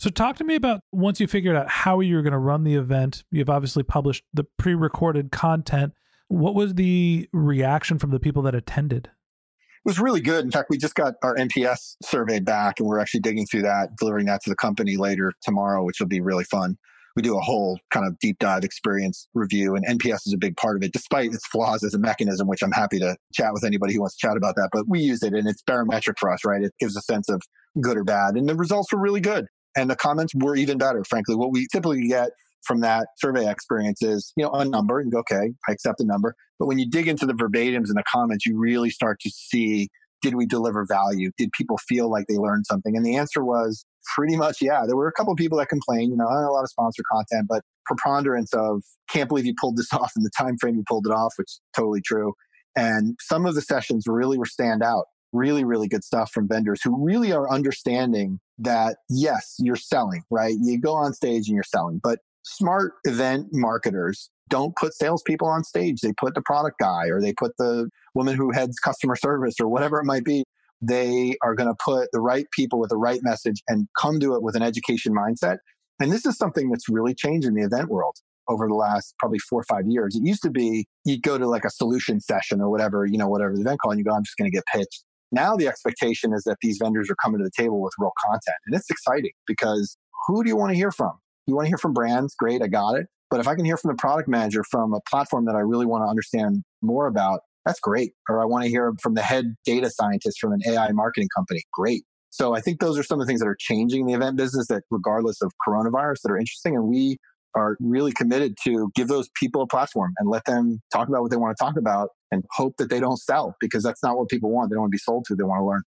So, 0.00 0.08
talk 0.08 0.36
to 0.36 0.44
me 0.44 0.54
about 0.54 0.80
once 0.92 1.20
you 1.20 1.26
figured 1.26 1.54
out 1.54 1.68
how 1.68 2.00
you're 2.00 2.22
going 2.22 2.32
to 2.32 2.38
run 2.38 2.64
the 2.64 2.74
event. 2.74 3.22
You've 3.30 3.50
obviously 3.50 3.82
published 3.82 4.24
the 4.32 4.44
pre 4.44 4.74
recorded 4.74 5.30
content. 5.30 5.92
What 6.28 6.54
was 6.54 6.72
the 6.72 7.28
reaction 7.34 7.98
from 7.98 8.10
the 8.10 8.18
people 8.18 8.40
that 8.44 8.54
attended? 8.54 9.08
It 9.08 9.84
was 9.84 10.00
really 10.00 10.22
good. 10.22 10.42
In 10.42 10.50
fact, 10.50 10.70
we 10.70 10.78
just 10.78 10.94
got 10.94 11.16
our 11.22 11.36
NPS 11.36 11.96
survey 12.02 12.40
back 12.40 12.80
and 12.80 12.88
we're 12.88 12.98
actually 12.98 13.20
digging 13.20 13.44
through 13.44 13.60
that, 13.62 13.90
delivering 13.98 14.24
that 14.24 14.40
to 14.44 14.48
the 14.48 14.56
company 14.56 14.96
later 14.96 15.34
tomorrow, 15.42 15.84
which 15.84 16.00
will 16.00 16.08
be 16.08 16.22
really 16.22 16.44
fun. 16.44 16.78
We 17.14 17.20
do 17.20 17.36
a 17.36 17.42
whole 17.42 17.78
kind 17.90 18.06
of 18.06 18.18
deep 18.20 18.38
dive 18.38 18.64
experience 18.64 19.28
review, 19.34 19.74
and 19.74 19.84
NPS 19.86 20.26
is 20.26 20.32
a 20.32 20.38
big 20.38 20.56
part 20.56 20.76
of 20.76 20.82
it, 20.82 20.92
despite 20.92 21.34
its 21.34 21.46
flaws 21.46 21.84
as 21.84 21.92
a 21.92 21.98
mechanism, 21.98 22.48
which 22.48 22.62
I'm 22.62 22.72
happy 22.72 23.00
to 23.00 23.16
chat 23.34 23.52
with 23.52 23.64
anybody 23.64 23.92
who 23.92 24.00
wants 24.00 24.16
to 24.16 24.26
chat 24.26 24.38
about 24.38 24.54
that. 24.54 24.70
But 24.72 24.84
we 24.88 25.00
use 25.00 25.22
it 25.22 25.34
and 25.34 25.46
it's 25.46 25.62
barometric 25.62 26.18
for 26.18 26.32
us, 26.32 26.42
right? 26.46 26.62
It 26.62 26.72
gives 26.80 26.96
a 26.96 27.02
sense 27.02 27.28
of 27.28 27.42
good 27.82 27.98
or 27.98 28.04
bad. 28.04 28.36
And 28.36 28.48
the 28.48 28.54
results 28.54 28.90
were 28.94 28.98
really 28.98 29.20
good. 29.20 29.46
And 29.76 29.90
the 29.90 29.96
comments 29.96 30.34
were 30.34 30.56
even 30.56 30.78
better, 30.78 31.04
frankly. 31.04 31.36
What 31.36 31.52
we 31.52 31.66
typically 31.72 32.08
get 32.08 32.30
from 32.64 32.80
that 32.80 33.08
survey 33.18 33.50
experience 33.50 34.02
is, 34.02 34.32
you 34.36 34.44
know, 34.44 34.50
a 34.50 34.64
number 34.64 35.00
and 35.00 35.10
go, 35.10 35.18
okay, 35.18 35.52
I 35.68 35.72
accept 35.72 35.98
the 35.98 36.04
number. 36.04 36.34
But 36.58 36.66
when 36.66 36.78
you 36.78 36.88
dig 36.88 37.08
into 37.08 37.26
the 37.26 37.32
verbatims 37.32 37.88
and 37.88 37.96
the 37.96 38.04
comments, 38.10 38.44
you 38.46 38.58
really 38.58 38.90
start 38.90 39.18
to 39.20 39.30
see, 39.30 39.88
did 40.22 40.34
we 40.34 40.46
deliver 40.46 40.84
value? 40.84 41.30
Did 41.38 41.50
people 41.52 41.78
feel 41.78 42.10
like 42.10 42.26
they 42.28 42.36
learned 42.36 42.66
something? 42.66 42.96
And 42.96 43.04
the 43.04 43.16
answer 43.16 43.42
was 43.44 43.84
pretty 44.14 44.36
much, 44.36 44.58
yeah. 44.60 44.82
There 44.86 44.96
were 44.96 45.08
a 45.08 45.12
couple 45.12 45.32
of 45.32 45.38
people 45.38 45.58
that 45.58 45.68
complained, 45.68 46.10
you 46.10 46.16
know, 46.16 46.26
a 46.26 46.52
lot 46.52 46.62
of 46.62 46.68
sponsor 46.68 47.02
content, 47.10 47.46
but 47.48 47.62
preponderance 47.86 48.52
of 48.52 48.82
can't 49.08 49.28
believe 49.28 49.46
you 49.46 49.54
pulled 49.58 49.76
this 49.76 49.92
off 49.92 50.12
in 50.16 50.22
the 50.22 50.30
time 50.36 50.56
frame 50.58 50.76
you 50.76 50.84
pulled 50.86 51.06
it 51.06 51.12
off, 51.12 51.32
which 51.36 51.46
is 51.46 51.60
totally 51.74 52.02
true. 52.04 52.34
And 52.76 53.16
some 53.20 53.46
of 53.46 53.54
the 53.54 53.62
sessions 53.62 54.04
really 54.06 54.38
were 54.38 54.46
stand 54.46 54.82
out. 54.82 55.06
Really, 55.32 55.64
really 55.64 55.86
good 55.86 56.02
stuff 56.02 56.32
from 56.32 56.48
vendors 56.48 56.80
who 56.82 57.04
really 57.04 57.32
are 57.32 57.48
understanding 57.48 58.40
that 58.60 58.98
yes, 59.08 59.56
you're 59.58 59.76
selling, 59.76 60.22
right? 60.30 60.54
You 60.60 60.80
go 60.80 60.94
on 60.94 61.12
stage 61.12 61.48
and 61.48 61.54
you're 61.54 61.64
selling, 61.64 62.00
but 62.02 62.20
smart 62.42 62.94
event 63.04 63.48
marketers 63.52 64.30
don't 64.48 64.74
put 64.76 64.94
salespeople 64.94 65.46
on 65.46 65.64
stage. 65.64 66.00
They 66.00 66.12
put 66.12 66.34
the 66.34 66.42
product 66.42 66.78
guy 66.80 67.06
or 67.06 67.20
they 67.20 67.32
put 67.32 67.56
the 67.56 67.88
woman 68.14 68.36
who 68.36 68.52
heads 68.52 68.78
customer 68.78 69.16
service 69.16 69.54
or 69.60 69.68
whatever 69.68 69.98
it 69.98 70.04
might 70.04 70.24
be. 70.24 70.44
They 70.82 71.36
are 71.42 71.54
going 71.54 71.68
to 71.68 71.76
put 71.82 72.08
the 72.12 72.20
right 72.20 72.46
people 72.52 72.78
with 72.78 72.90
the 72.90 72.96
right 72.96 73.20
message 73.22 73.62
and 73.68 73.86
come 73.98 74.18
to 74.20 74.34
it 74.34 74.42
with 74.42 74.56
an 74.56 74.62
education 74.62 75.14
mindset. 75.14 75.58
And 76.00 76.10
this 76.10 76.26
is 76.26 76.36
something 76.36 76.70
that's 76.70 76.88
really 76.88 77.14
changed 77.14 77.46
in 77.46 77.54
the 77.54 77.62
event 77.62 77.88
world 77.88 78.16
over 78.48 78.66
the 78.66 78.74
last 78.74 79.14
probably 79.18 79.38
four 79.38 79.60
or 79.60 79.64
five 79.64 79.86
years. 79.86 80.16
It 80.16 80.24
used 80.24 80.42
to 80.42 80.50
be 80.50 80.86
you'd 81.04 81.22
go 81.22 81.38
to 81.38 81.46
like 81.46 81.64
a 81.64 81.70
solution 81.70 82.20
session 82.20 82.60
or 82.60 82.70
whatever, 82.70 83.06
you 83.06 83.18
know, 83.18 83.28
whatever 83.28 83.54
the 83.54 83.60
event 83.60 83.80
call, 83.80 83.92
and 83.92 83.98
you 83.98 84.04
go, 84.04 84.12
I'm 84.12 84.24
just 84.24 84.36
going 84.36 84.50
to 84.50 84.54
get 84.54 84.64
pitched. 84.72 85.04
Now 85.32 85.56
the 85.56 85.68
expectation 85.68 86.32
is 86.32 86.42
that 86.44 86.56
these 86.62 86.78
vendors 86.82 87.10
are 87.10 87.16
coming 87.16 87.38
to 87.38 87.44
the 87.44 87.50
table 87.56 87.80
with 87.80 87.92
real 87.98 88.12
content. 88.24 88.56
And 88.66 88.76
it's 88.76 88.90
exciting 88.90 89.32
because 89.46 89.96
who 90.26 90.42
do 90.42 90.48
you 90.48 90.56
want 90.56 90.70
to 90.70 90.76
hear 90.76 90.90
from? 90.90 91.12
You 91.46 91.54
want 91.54 91.66
to 91.66 91.70
hear 91.70 91.78
from 91.78 91.92
brands? 91.92 92.34
Great, 92.34 92.62
I 92.62 92.68
got 92.68 92.96
it. 92.96 93.06
But 93.30 93.40
if 93.40 93.46
I 93.46 93.54
can 93.54 93.64
hear 93.64 93.76
from 93.76 93.90
the 93.90 93.96
product 93.96 94.28
manager 94.28 94.64
from 94.70 94.92
a 94.92 95.00
platform 95.08 95.44
that 95.46 95.54
I 95.54 95.60
really 95.60 95.86
want 95.86 96.04
to 96.04 96.08
understand 96.08 96.62
more 96.82 97.06
about, 97.06 97.40
that's 97.64 97.80
great. 97.80 98.12
Or 98.28 98.42
I 98.42 98.44
want 98.44 98.64
to 98.64 98.70
hear 98.70 98.92
from 99.00 99.14
the 99.14 99.22
head 99.22 99.54
data 99.64 99.90
scientist 99.90 100.38
from 100.40 100.52
an 100.52 100.60
AI 100.66 100.90
marketing 100.92 101.28
company, 101.34 101.62
great. 101.72 102.02
So 102.30 102.54
I 102.54 102.60
think 102.60 102.80
those 102.80 102.98
are 102.98 103.02
some 103.02 103.20
of 103.20 103.26
the 103.26 103.30
things 103.30 103.40
that 103.40 103.48
are 103.48 103.56
changing 103.58 104.06
the 104.06 104.14
event 104.14 104.36
business 104.36 104.66
that 104.68 104.84
regardless 104.90 105.42
of 105.42 105.52
coronavirus 105.66 106.22
that 106.22 106.32
are 106.32 106.38
interesting. 106.38 106.76
And 106.76 106.88
we 106.88 107.18
are 107.54 107.76
really 107.80 108.12
committed 108.12 108.56
to 108.64 108.90
give 108.94 109.08
those 109.08 109.28
people 109.34 109.62
a 109.62 109.66
platform 109.66 110.12
and 110.18 110.28
let 110.28 110.44
them 110.44 110.80
talk 110.92 111.08
about 111.08 111.22
what 111.22 111.30
they 111.30 111.36
want 111.36 111.56
to 111.56 111.64
talk 111.64 111.76
about 111.76 112.10
and 112.30 112.44
hope 112.50 112.76
that 112.78 112.90
they 112.90 113.00
don't 113.00 113.18
sell 113.18 113.56
because 113.60 113.82
that's 113.82 114.02
not 114.02 114.16
what 114.16 114.28
people 114.28 114.50
want. 114.50 114.70
They 114.70 114.74
don't 114.74 114.82
want 114.82 114.92
to 114.92 114.94
be 114.94 114.98
sold 114.98 115.24
to. 115.26 115.34
They 115.34 115.42
want 115.42 115.60
to 115.60 115.64
learn. 115.64 115.82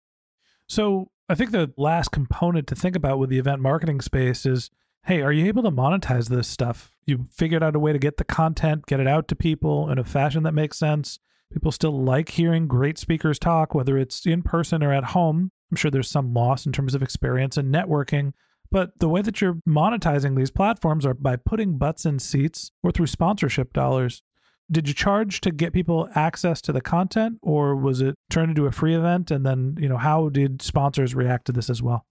So 0.68 1.10
I 1.28 1.34
think 1.34 1.50
the 1.50 1.72
last 1.76 2.10
component 2.10 2.66
to 2.68 2.74
think 2.74 2.96
about 2.96 3.18
with 3.18 3.30
the 3.30 3.38
event 3.38 3.60
marketing 3.60 4.00
space 4.00 4.44
is 4.46 4.70
hey, 5.04 5.20
are 5.20 5.32
you 5.32 5.46
able 5.46 5.64
to 5.64 5.70
monetize 5.70 6.28
this 6.28 6.46
stuff? 6.46 6.92
You 7.06 7.26
figured 7.30 7.62
out 7.62 7.74
a 7.74 7.80
way 7.80 7.92
to 7.92 7.98
get 7.98 8.18
the 8.18 8.24
content, 8.24 8.86
get 8.86 9.00
it 9.00 9.08
out 9.08 9.26
to 9.28 9.36
people 9.36 9.90
in 9.90 9.98
a 9.98 10.04
fashion 10.04 10.44
that 10.44 10.52
makes 10.52 10.78
sense. 10.78 11.18
People 11.52 11.72
still 11.72 12.02
like 12.02 12.30
hearing 12.30 12.68
great 12.68 12.98
speakers 12.98 13.38
talk, 13.38 13.74
whether 13.74 13.98
it's 13.98 14.24
in 14.24 14.42
person 14.42 14.82
or 14.82 14.92
at 14.92 15.06
home. 15.06 15.50
I'm 15.70 15.76
sure 15.76 15.90
there's 15.90 16.08
some 16.08 16.32
loss 16.32 16.66
in 16.66 16.72
terms 16.72 16.94
of 16.94 17.02
experience 17.02 17.56
and 17.56 17.74
networking. 17.74 18.32
But 18.72 18.98
the 18.98 19.08
way 19.08 19.20
that 19.20 19.42
you're 19.42 19.58
monetizing 19.68 20.34
these 20.34 20.50
platforms 20.50 21.04
are 21.04 21.12
by 21.12 21.36
putting 21.36 21.76
butts 21.76 22.06
in 22.06 22.18
seats 22.18 22.70
or 22.82 22.90
through 22.90 23.06
sponsorship 23.06 23.74
dollars. 23.74 24.22
Did 24.70 24.88
you 24.88 24.94
charge 24.94 25.42
to 25.42 25.50
get 25.50 25.74
people 25.74 26.08
access 26.14 26.62
to 26.62 26.72
the 26.72 26.80
content 26.80 27.38
or 27.42 27.76
was 27.76 28.00
it 28.00 28.14
turned 28.30 28.48
into 28.48 28.64
a 28.64 28.72
free 28.72 28.94
event? 28.94 29.30
And 29.30 29.44
then, 29.44 29.76
you 29.78 29.88
know, 29.88 29.98
how 29.98 30.30
did 30.30 30.62
sponsors 30.62 31.14
react 31.14 31.44
to 31.46 31.52
this 31.52 31.68
as 31.68 31.82
well? 31.82 32.06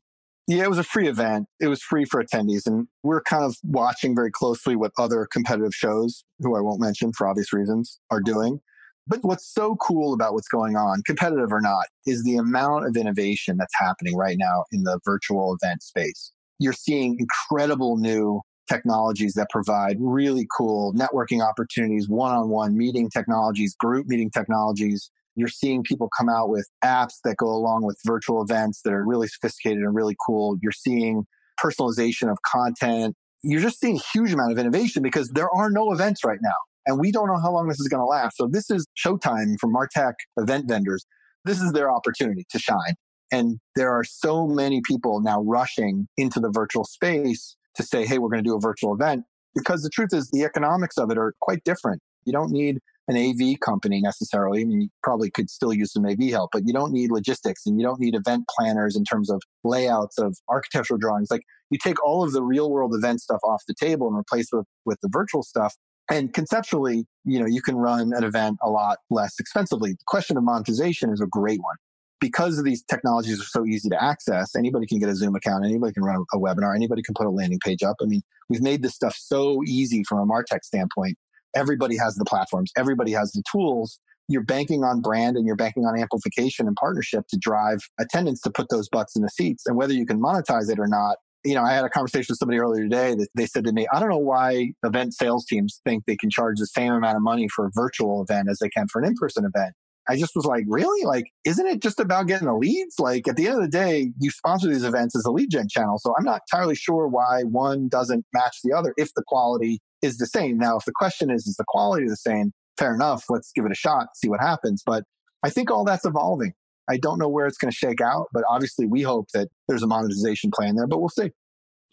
Yeah, 0.48 0.64
it 0.64 0.70
was 0.70 0.78
a 0.78 0.84
free 0.84 1.08
event. 1.08 1.48
It 1.60 1.68
was 1.68 1.82
free 1.82 2.06
for 2.06 2.24
attendees. 2.24 2.68
And 2.68 2.88
we're 3.02 3.22
kind 3.22 3.44
of 3.44 3.56
watching 3.64 4.14
very 4.14 4.30
closely 4.30 4.76
what 4.76 4.92
other 5.00 5.28
competitive 5.32 5.74
shows, 5.74 6.24
who 6.40 6.56
I 6.56 6.62
won't 6.62 6.80
mention 6.80 7.12
for 7.14 7.28
obvious 7.28 7.52
reasons, 7.52 8.00
are 8.12 8.22
doing. 8.22 8.60
But 9.08 9.24
what's 9.24 9.52
so 9.52 9.76
cool 9.78 10.14
about 10.14 10.34
what's 10.34 10.48
going 10.48 10.76
on, 10.76 11.02
competitive 11.08 11.52
or 11.52 11.62
not, 11.62 11.86
is 12.06 12.24
the 12.24 12.36
amount 12.36 12.86
of 12.86 12.96
innovation 12.96 13.58
that's 13.58 13.74
happening 13.80 14.16
right 14.16 14.38
now 14.38 14.66
in 14.72 14.84
the 14.84 15.00
virtual 15.04 15.58
event 15.60 15.82
space. 15.82 16.32
You're 16.62 16.74
seeing 16.74 17.18
incredible 17.18 17.98
new 17.98 18.40
technologies 18.70 19.34
that 19.34 19.48
provide 19.50 19.98
really 20.00 20.48
cool 20.56 20.94
networking 20.94 21.44
opportunities, 21.44 22.08
one 22.08 22.32
on 22.36 22.50
one 22.50 22.78
meeting 22.78 23.10
technologies, 23.10 23.76
group 23.76 24.06
meeting 24.06 24.30
technologies. 24.30 25.10
You're 25.36 25.48
seeing 25.48 25.82
people 25.82 26.08
come 26.16 26.30
out 26.30 26.50
with 26.50 26.70
apps 26.84 27.16
that 27.24 27.38
go 27.38 27.48
along 27.48 27.84
with 27.84 27.98
virtual 28.06 28.44
events 28.44 28.82
that 28.84 28.94
are 28.94 29.04
really 29.04 29.28
sophisticated 29.28 29.80
and 29.80 29.96
really 29.96 30.16
cool. 30.24 30.56
You're 30.62 30.72
seeing 30.72 31.26
personalization 31.60 32.30
of 32.30 32.38
content. 32.46 33.16
You're 33.42 33.62
just 33.62 33.80
seeing 33.80 33.96
a 33.96 34.02
huge 34.14 34.32
amount 34.32 34.52
of 34.52 34.60
innovation 34.60 35.02
because 35.02 35.30
there 35.30 35.50
are 35.50 35.72
no 35.72 35.92
events 35.92 36.24
right 36.24 36.40
now. 36.44 36.54
And 36.86 37.00
we 37.00 37.12
don't 37.12 37.28
know 37.28 37.40
how 37.40 37.52
long 37.52 37.70
this 37.70 37.80
is 37.80 37.88
going 37.88 38.02
to 38.02 38.06
last. 38.06 38.38
So 38.38 38.48
this 38.48 38.70
is 38.70 38.86
showtime 38.96 39.56
for 39.60 39.68
Martech 39.68 40.14
event 40.38 40.68
vendors. 40.68 41.08
This 41.44 41.60
is 41.60 41.72
their 41.72 41.92
opportunity 41.92 42.46
to 42.52 42.60
shine. 42.60 42.94
And 43.32 43.60
there 43.76 43.92
are 43.92 44.04
so 44.04 44.46
many 44.48 44.82
people 44.86 45.22
now 45.22 45.42
rushing 45.42 46.08
into 46.18 46.40
the 46.40 46.50
virtual 46.50 46.84
space 46.84 47.56
to 47.76 47.84
say, 47.84 48.06
hey, 48.06 48.18
we're 48.18 48.30
going 48.30 48.44
to 48.44 48.50
do 48.50 48.56
a 48.56 48.60
virtual 48.60 48.94
event. 48.94 49.24
Because 49.56 49.84
the 49.84 49.90
truth 49.90 50.10
is, 50.14 50.30
the 50.32 50.44
economics 50.44 50.98
of 50.98 51.12
it 51.12 51.18
are 51.18 51.34
quite 51.42 51.64
different. 51.64 52.02
You 52.26 52.34
don't 52.34 52.52
need 52.52 52.80
an 53.08 53.18
AV 53.18 53.60
company 53.60 54.00
necessarily. 54.02 54.62
I 54.62 54.66
mean, 54.66 54.82
you 54.82 54.90
probably 55.04 55.30
could 55.30 55.50
still 55.50 55.74
use 55.74 55.92
some 55.94 56.06
AV 56.06 56.30
help, 56.30 56.52
but 56.54 56.64
you 56.66 56.74
don't 56.74 56.94
need 56.94 57.12
logistics 57.12 57.66
and 57.66 57.80
you 57.80 57.86
don't 57.86 58.00
need 58.00 58.16
event 58.16 58.46
planners 58.48 58.96
in 58.96 59.04
terms 59.04 59.30
of 59.30 59.42
layouts 59.64 60.18
of 60.18 60.38
architectural 60.50 60.98
drawings. 60.98 61.30
Like 61.32 61.42
you 61.70 61.78
take 61.82 62.04
all 62.06 62.24
of 62.24 62.32
the 62.32 62.44
real 62.44 62.70
world 62.70 62.94
event 62.96 63.22
stuff 63.22 63.40
off 63.44 63.64
the 63.68 63.74
table 63.74 64.08
and 64.08 64.18
replace 64.18 64.48
it 64.54 64.58
with, 64.58 64.68
with 64.86 64.98
the 65.02 65.10
virtual 65.12 65.44
stuff. 65.44 65.76
And 66.10 66.34
conceptually, 66.34 67.06
you 67.26 67.40
know, 67.40 67.48
you 67.48 67.62
can 67.62 67.76
run 67.76 68.14
an 68.14 68.24
event 68.24 68.58
a 68.62 68.70
lot 68.70 69.00
less 69.10 69.40
expensively. 69.40 69.92
The 69.92 69.98
question 70.08 70.38
of 70.38 70.44
monetization 70.44 71.12
is 71.12 71.22
a 71.22 71.28
great 71.28 71.60
one 71.62 71.76
because 72.22 72.62
these 72.64 72.84
technologies 72.84 73.42
are 73.42 73.46
so 73.46 73.66
easy 73.66 73.90
to 73.90 74.02
access, 74.02 74.56
anybody 74.56 74.86
can 74.86 75.00
get 75.00 75.10
a 75.10 75.16
Zoom 75.16 75.36
account, 75.36 75.66
anybody 75.66 75.92
can 75.92 76.04
run 76.04 76.24
a, 76.34 76.38
webinar, 76.38 76.74
anybody 76.74 77.02
can 77.02 77.16
put 77.16 77.26
a 77.26 77.30
landing 77.30 77.60
page 77.60 77.84
up. 77.84 77.98
I 78.02 78.06
mean, 78.06 78.22
we've 78.48 78.62
made 78.62 78.84
this 78.84 78.94
stuff 78.94 79.16
so 79.18 79.62
easy 79.66 80.04
from 80.08 80.20
a 80.20 80.26
Martech 80.26 80.64
standpoint. 80.64 81.18
Everybody 81.56 81.98
has 81.98 82.16
the 82.16 82.24
platforms, 82.24 82.72
everybody 82.78 83.12
has 83.12 83.32
the 83.34 83.44
tools. 83.52 84.00
You're 84.28 84.44
banking 84.44 84.86
on 84.86 85.02
brand 85.02 85.36
and 85.36 85.46
you're 85.46 85.58
banking 85.58 85.84
on 85.86 86.00
amplification 86.00 86.66
and 86.66 86.76
partnership 86.78 87.26
to 87.32 87.38
drive 87.38 87.80
attendance 88.00 88.40
to 88.42 88.52
put 88.52 88.70
those 88.70 88.88
butts 88.88 89.14
in 89.16 89.24
the 89.24 89.30
seats. 89.30 89.66
And 89.66 89.76
whether 89.76 89.94
you 89.94 90.06
can 90.06 90.22
monetize 90.22 90.72
it 90.72 90.80
or 90.80 90.88
not, 90.88 91.18
you 91.44 91.56
know, 91.56 91.64
I 91.64 91.74
had 91.74 91.84
a 91.84 91.90
conversation 91.90 92.28
with 92.30 92.38
somebody 92.38 92.60
earlier 92.60 92.84
today 92.84 93.16
that 93.16 93.28
they 93.36 93.46
said 93.46 93.66
to 93.66 93.74
me, 93.74 93.88
I 93.92 94.00
don't 94.00 94.10
know 94.10 94.18
why 94.18 94.72
event 94.86 95.16
sales 95.16 95.46
teams 95.46 95.82
think 95.84 96.06
they 96.06 96.16
can 96.16 96.30
charge 96.30 96.60
the 96.60 96.68
same 96.68 96.94
amount 96.94 97.18
of 97.18 97.24
money 97.24 97.50
for 97.50 97.66
a 97.66 97.72
virtual 97.74 98.22
event 98.22 98.48
as 98.50 98.60
they 98.60 98.70
can 98.70 98.88
for 98.88 99.02
an 99.02 99.08
in 99.08 99.16
person 99.16 99.44
event. 99.44 99.74
I 100.12 100.18
just 100.18 100.36
was 100.36 100.46
like, 100.46 100.66
really? 100.68 101.06
Like, 101.06 101.32
isn't 101.46 101.66
it 101.66 101.82
just 101.82 102.00
about 102.00 102.28
getting 102.28 102.48
the 102.48 102.54
leads? 102.54 103.00
Like, 103.00 103.28
at 103.28 103.38
the 103.38 103.48
end 103.48 103.56
of 103.56 103.62
the 103.62 103.70
day, 103.70 104.12
you 104.20 104.30
sponsor 104.30 104.68
these 104.68 104.84
events 104.84 105.16
as 105.16 105.24
a 105.26 105.32
lead 105.32 105.50
gen 105.50 105.68
channel. 105.70 105.98
So 106.00 106.14
I'm 106.18 106.26
not 106.26 106.42
entirely 106.52 106.76
sure 106.76 107.08
why 107.08 107.44
one 107.44 107.88
doesn't 107.88 108.26
match 108.34 108.58
the 108.64 108.74
other 108.74 108.94
if 108.98 109.14
the 109.16 109.24
quality 109.26 109.80
is 110.02 110.18
the 110.18 110.26
same. 110.26 110.58
Now, 110.58 110.78
if 110.78 110.86
the 110.86 110.92
question 110.94 111.32
is, 111.32 111.48
is 111.48 111.56
the 111.56 111.64
quality 111.68 112.08
the 112.08 112.18
same? 112.18 112.52
Fair 112.78 112.94
enough. 112.94 113.24
Let's 113.30 113.52
give 113.54 113.66
it 113.66 113.72
a 113.72 113.76
shot, 113.76 114.08
see 114.16 114.28
what 114.28 114.42
happens. 114.42 114.84
But 114.86 115.06
I 115.44 115.50
think 115.50 115.72
all 115.72 115.86
that's 115.86 116.06
evolving. 116.06 116.54
I 116.90 116.98
don't 116.98 117.20
know 117.20 117.30
where 117.30 117.46
it's 117.46 117.58
going 117.58 117.72
to 117.72 117.78
shake 117.78 118.02
out, 118.02 118.28
but 118.34 118.44
obviously 118.50 118.88
we 118.88 119.04
hope 119.04 119.28
that 119.34 119.48
there's 119.68 119.84
a 119.84 119.88
monetization 119.88 120.52
plan 120.52 120.76
there, 120.76 120.88
but 120.88 121.00
we'll 121.00 121.10
see. 121.10 121.32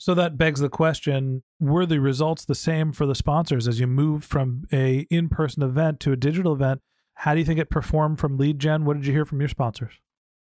So 0.01 0.15
that 0.15 0.39
begs 0.39 0.61
the 0.61 0.69
question, 0.69 1.43
were 1.59 1.85
the 1.85 1.99
results 1.99 2.45
the 2.45 2.55
same 2.55 2.93
for 2.93 3.05
the 3.05 3.17
sponsors 3.17 3.67
as 3.67 3.81
you 3.81 3.87
moved 3.89 4.25
from 4.25 4.65
a 4.73 5.07
in-person 5.11 5.63
event 5.63 5.99
to 6.01 6.13
a 6.13 6.17
digital 6.17 6.53
event? 6.53 6.81
How 7.19 7.35
do 7.35 7.41
you 7.41 7.45
think 7.45 7.59
it 7.59 7.69
performed 7.69 8.21
from 8.21 8.39
lead 8.39 8.61
gen? 8.61 8.85
What 8.85 8.97
did 8.97 9.05
you 9.05 9.13
hear 9.13 9.25
from 9.25 9.41
your 9.41 9.49
sponsors? 9.49 9.93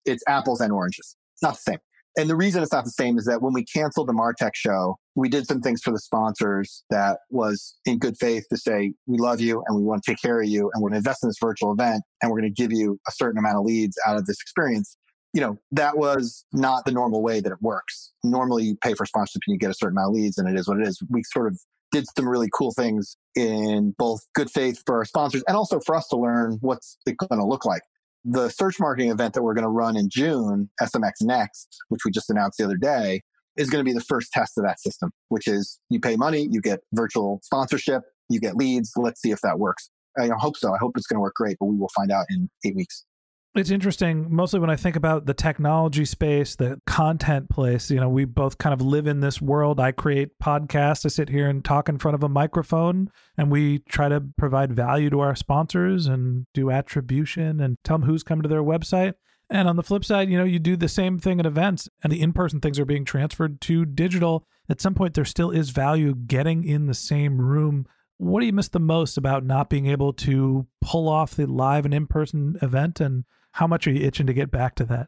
It's 0.05 0.23
apples 0.25 0.61
and 0.61 0.71
oranges. 0.71 1.17
It's 1.33 1.43
not 1.43 1.55
the 1.55 1.71
same. 1.71 1.79
And 2.17 2.29
the 2.29 2.35
reason 2.37 2.63
it's 2.63 2.71
not 2.71 2.85
the 2.85 2.91
same 2.91 3.17
is 3.17 3.25
that 3.25 3.41
when 3.41 3.51
we 3.51 3.65
canceled 3.65 4.07
the 4.07 4.13
Martech 4.13 4.51
show, 4.55 4.97
we 5.15 5.27
did 5.27 5.45
some 5.45 5.59
things 5.59 5.81
for 5.81 5.91
the 5.91 5.99
sponsors 5.99 6.85
that 6.89 7.19
was 7.29 7.75
in 7.85 7.99
good 7.99 8.15
faith 8.17 8.45
to 8.51 8.57
say, 8.57 8.93
we 9.05 9.17
love 9.17 9.41
you 9.41 9.61
and 9.67 9.75
we 9.75 9.83
want 9.83 10.01
to 10.03 10.11
take 10.11 10.21
care 10.21 10.41
of 10.41 10.47
you 10.47 10.71
and 10.73 10.81
we're 10.81 10.89
going 10.89 11.01
to 11.01 11.07
invest 11.09 11.23
in 11.23 11.29
this 11.29 11.39
virtual 11.41 11.73
event 11.73 12.03
and 12.21 12.31
we're 12.31 12.39
going 12.39 12.53
to 12.53 12.61
give 12.61 12.71
you 12.71 12.97
a 13.05 13.11
certain 13.11 13.37
amount 13.37 13.57
of 13.57 13.65
leads 13.65 13.97
out 14.07 14.15
of 14.15 14.25
this 14.25 14.39
experience. 14.41 14.95
You 15.33 15.41
know, 15.41 15.57
that 15.73 15.97
was 15.97 16.45
not 16.53 16.85
the 16.85 16.93
normal 16.93 17.21
way 17.21 17.41
that 17.41 17.51
it 17.51 17.61
works. 17.61 18.13
Normally 18.23 18.63
you 18.63 18.77
pay 18.81 18.93
for 18.93 19.05
sponsorship 19.05 19.41
and 19.45 19.53
you 19.53 19.59
get 19.59 19.71
a 19.71 19.73
certain 19.73 19.97
amount 19.97 20.11
of 20.11 20.15
leads 20.15 20.37
and 20.37 20.47
it 20.47 20.57
is 20.57 20.69
what 20.69 20.79
it 20.79 20.87
is. 20.87 21.01
We 21.09 21.23
sort 21.23 21.47
of 21.47 21.59
did 21.91 22.05
some 22.15 22.27
really 22.27 22.49
cool 22.53 22.71
things 22.71 23.17
in 23.35 23.93
both 23.97 24.21
good 24.33 24.49
faith 24.49 24.81
for 24.85 24.97
our 24.97 25.05
sponsors 25.05 25.43
and 25.47 25.55
also 25.55 25.79
for 25.79 25.95
us 25.95 26.07
to 26.07 26.17
learn 26.17 26.57
what's 26.61 26.97
it 27.05 27.17
going 27.17 27.39
to 27.39 27.45
look 27.45 27.65
like. 27.65 27.81
The 28.23 28.49
search 28.49 28.79
marketing 28.79 29.09
event 29.09 29.33
that 29.33 29.41
we're 29.41 29.53
going 29.53 29.63
to 29.63 29.69
run 29.69 29.97
in 29.97 30.09
June, 30.09 30.69
SMX 30.81 31.21
Next, 31.21 31.77
which 31.89 32.01
we 32.05 32.11
just 32.11 32.29
announced 32.29 32.57
the 32.57 32.65
other 32.65 32.77
day, 32.77 33.21
is 33.57 33.69
going 33.69 33.83
to 33.83 33.89
be 33.89 33.93
the 33.93 34.03
first 34.03 34.31
test 34.31 34.57
of 34.57 34.63
that 34.63 34.79
system, 34.79 35.11
which 35.29 35.47
is 35.47 35.79
you 35.89 35.99
pay 35.99 36.15
money, 36.15 36.47
you 36.49 36.61
get 36.61 36.81
virtual 36.93 37.39
sponsorship, 37.43 38.03
you 38.29 38.39
get 38.39 38.55
leads. 38.55 38.91
Let's 38.95 39.21
see 39.21 39.31
if 39.31 39.41
that 39.41 39.59
works. 39.59 39.89
I 40.17 40.29
hope 40.37 40.57
so. 40.57 40.73
I 40.73 40.77
hope 40.77 40.97
it's 40.97 41.07
going 41.07 41.17
to 41.17 41.21
work 41.21 41.35
great, 41.35 41.57
but 41.59 41.65
we 41.65 41.77
will 41.77 41.91
find 41.95 42.11
out 42.11 42.25
in 42.29 42.49
eight 42.65 42.75
weeks. 42.75 43.05
It's 43.53 43.69
interesting, 43.69 44.33
mostly 44.33 44.61
when 44.61 44.69
I 44.69 44.77
think 44.77 44.95
about 44.95 45.25
the 45.25 45.33
technology 45.33 46.05
space, 46.05 46.55
the 46.55 46.79
content 46.87 47.49
place. 47.49 47.91
You 47.91 47.99
know, 47.99 48.07
we 48.07 48.23
both 48.23 48.57
kind 48.57 48.73
of 48.73 48.81
live 48.81 49.07
in 49.07 49.19
this 49.19 49.41
world. 49.41 49.77
I 49.77 49.91
create 49.91 50.39
podcasts, 50.41 51.05
I 51.05 51.09
sit 51.09 51.27
here 51.27 51.49
and 51.49 51.63
talk 51.63 51.89
in 51.89 51.97
front 51.97 52.15
of 52.15 52.23
a 52.23 52.29
microphone, 52.29 53.09
and 53.37 53.51
we 53.51 53.79
try 53.79 54.07
to 54.07 54.23
provide 54.37 54.71
value 54.71 55.09
to 55.09 55.19
our 55.19 55.35
sponsors 55.35 56.07
and 56.07 56.45
do 56.53 56.71
attribution 56.71 57.59
and 57.59 57.77
tell 57.83 57.97
them 57.97 58.07
who's 58.07 58.23
coming 58.23 58.43
to 58.43 58.49
their 58.49 58.63
website. 58.63 59.15
And 59.49 59.67
on 59.67 59.75
the 59.75 59.83
flip 59.83 60.05
side, 60.05 60.29
you 60.29 60.37
know, 60.37 60.45
you 60.45 60.57
do 60.57 60.77
the 60.77 60.87
same 60.87 61.19
thing 61.19 61.41
at 61.41 61.45
events, 61.45 61.89
and 62.05 62.13
the 62.13 62.21
in 62.21 62.31
person 62.31 62.61
things 62.61 62.79
are 62.79 62.85
being 62.85 63.03
transferred 63.03 63.59
to 63.61 63.83
digital. 63.83 64.47
At 64.69 64.79
some 64.79 64.93
point, 64.93 65.13
there 65.13 65.25
still 65.25 65.51
is 65.51 65.71
value 65.71 66.15
getting 66.15 66.63
in 66.63 66.85
the 66.85 66.93
same 66.93 67.41
room 67.41 67.85
what 68.21 68.41
do 68.41 68.45
you 68.45 68.53
miss 68.53 68.67
the 68.67 68.79
most 68.79 69.17
about 69.17 69.43
not 69.43 69.67
being 69.67 69.87
able 69.87 70.13
to 70.13 70.67
pull 70.79 71.09
off 71.09 71.33
the 71.33 71.47
live 71.47 71.85
and 71.85 71.93
in-person 71.93 72.55
event 72.61 73.01
and 73.01 73.23
how 73.53 73.67
much 73.67 73.87
are 73.87 73.91
you 73.91 74.05
itching 74.05 74.27
to 74.27 74.33
get 74.33 74.51
back 74.51 74.75
to 74.75 74.85
that? 74.85 75.07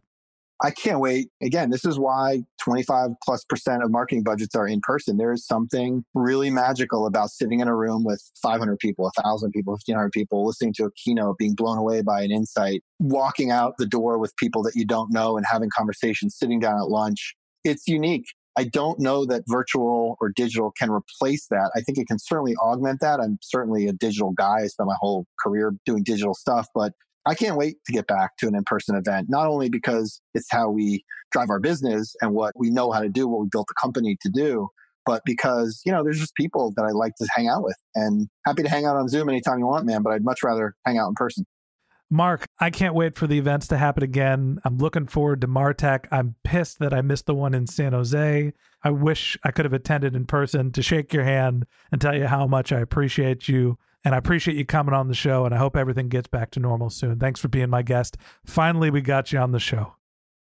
I 0.62 0.71
can't 0.71 1.01
wait. 1.01 1.29
Again, 1.41 1.71
this 1.71 1.84
is 1.84 1.99
why 1.99 2.43
25 2.63 3.10
plus 3.23 3.43
percent 3.43 3.84
of 3.84 3.91
marketing 3.91 4.23
budgets 4.23 4.56
are 4.56 4.67
in 4.67 4.79
person. 4.82 5.17
There 5.17 5.34
is 5.34 5.45
something 5.45 6.06
really 6.13 6.49
magical 6.49 7.06
about 7.06 7.32
sitting 7.32 7.60
in 7.60 7.67
a 7.67 7.75
room 7.75 8.06
with 8.06 8.23
500 8.41 8.79
people, 8.79 9.03
1,000 9.03 9.51
people, 9.51 9.71
1,500 9.73 10.12
people, 10.12 10.45
listening 10.45 10.73
to 10.77 10.86
a 10.86 10.91
keynote, 10.91 11.38
being 11.38 11.53
blown 11.53 11.77
away 11.77 12.01
by 12.01 12.21
an 12.21 12.32
insight, 12.32 12.82
walking 12.99 13.51
out 13.51 13.73
the 13.77 13.86
door 13.86 14.17
with 14.17 14.36
people 14.38 14.63
that 14.63 14.75
you 14.75 14.86
don't 14.86 15.12
know 15.12 15.36
and 15.36 15.45
having 15.45 15.69
conversations, 15.75 16.38
sitting 16.38 16.62
down 16.62 16.77
at 16.77 16.88
lunch. 16.88 17.36
It's 17.65 17.88
unique. 17.88 18.25
I 18.56 18.65
don't 18.65 18.99
know 18.99 19.25
that 19.25 19.43
virtual 19.47 20.15
or 20.21 20.29
digital 20.29 20.71
can 20.77 20.91
replace 20.91 21.47
that. 21.47 21.71
I 21.75 21.82
think 21.82 21.97
it 21.97 22.08
can 22.08 22.19
certainly 22.19 22.56
augment 22.56 23.01
that. 23.01 23.19
I'm 23.19 23.39
certainly 23.41 23.88
a 23.88 23.93
digital 23.93 24.32
guy. 24.32 24.60
I 24.62 24.67
spent 24.67 24.88
my 24.88 24.95
whole 24.99 25.25
career 25.43 25.73
doing 25.86 26.03
digital 26.03 26.36
stuff, 26.36 26.67
but 26.73 26.93
I 27.25 27.36
can't 27.36 27.57
wait 27.57 27.77
to 27.86 27.93
get 27.93 28.07
back 28.07 28.38
to 28.38 28.47
an 28.47 28.55
in 28.55 28.63
person 28.63 28.95
event, 28.95 29.27
not 29.29 29.47
only 29.47 29.69
because 29.69 30.21
it's 30.33 30.47
how 30.49 30.69
we 30.69 31.03
drive 31.31 31.49
our 31.49 31.59
business 31.59 32.15
and 32.21 32.33
what 32.33 32.53
we 32.57 32.69
know 32.69 32.91
how 32.91 32.99
to 32.99 33.09
do, 33.09 33.27
what 33.27 33.41
we 33.41 33.47
built 33.51 33.67
the 33.67 33.75
company 33.81 34.17
to 34.21 34.29
do, 34.29 34.67
but 35.05 35.21
because, 35.25 35.81
you 35.86 35.91
know, 35.91 36.03
there's 36.03 36.19
just 36.19 36.36
people 36.36 36.73
that 36.75 36.83
I 36.83 36.91
like 36.91 37.13
to 37.15 37.27
hang 37.36 37.47
out 37.47 37.63
with 37.63 37.77
and 37.95 38.27
happy 38.45 38.63
to 38.63 38.69
hang 38.69 38.86
out 38.86 38.95
on 38.95 39.07
Zoom 39.07 39.29
anytime 39.29 39.59
you 39.59 39.67
want, 39.67 39.86
man, 39.86 40.01
but 40.01 40.13
I'd 40.13 40.23
much 40.23 40.43
rather 40.43 40.75
hang 40.86 40.97
out 40.97 41.09
in 41.09 41.15
person. 41.15 41.45
Mark, 42.09 42.45
I 42.59 42.69
can't 42.69 42.93
wait 42.93 43.17
for 43.17 43.25
the 43.25 43.39
events 43.39 43.67
to 43.69 43.77
happen 43.77 44.03
again. 44.03 44.59
I'm 44.63 44.77
looking 44.77 45.07
forward 45.07 45.41
to 45.41 45.47
Martech. 45.47 46.05
I'm 46.12 46.36
pissed 46.43 46.77
that 46.79 46.93
I 46.93 47.01
missed 47.01 47.25
the 47.25 47.33
one 47.33 47.55
in 47.55 47.65
San 47.65 47.93
Jose. 47.93 48.53
I 48.83 48.89
wish 48.91 49.36
I 49.43 49.51
could 49.51 49.65
have 49.65 49.73
attended 49.73 50.15
in 50.15 50.25
person 50.25 50.71
to 50.73 50.83
shake 50.83 51.12
your 51.12 51.23
hand 51.23 51.65
and 51.91 51.99
tell 51.99 52.15
you 52.15 52.27
how 52.27 52.45
much 52.45 52.71
I 52.71 52.81
appreciate 52.81 53.47
you. 53.47 53.79
And 54.05 54.13
I 54.13 54.17
appreciate 54.17 54.57
you 54.57 54.65
coming 54.65 54.93
on 54.93 55.07
the 55.07 55.13
show, 55.13 55.45
and 55.45 55.55
I 55.55 55.57
hope 55.57 55.77
everything 55.77 56.09
gets 56.09 56.27
back 56.27 56.51
to 56.51 56.59
normal 56.59 56.89
soon. 56.89 57.19
Thanks 57.19 57.39
for 57.39 57.47
being 57.47 57.69
my 57.69 57.81
guest. 57.83 58.17
Finally, 58.45 58.89
we 58.89 59.01
got 59.01 59.31
you 59.31 59.39
on 59.39 59.51
the 59.51 59.59
show. 59.59 59.95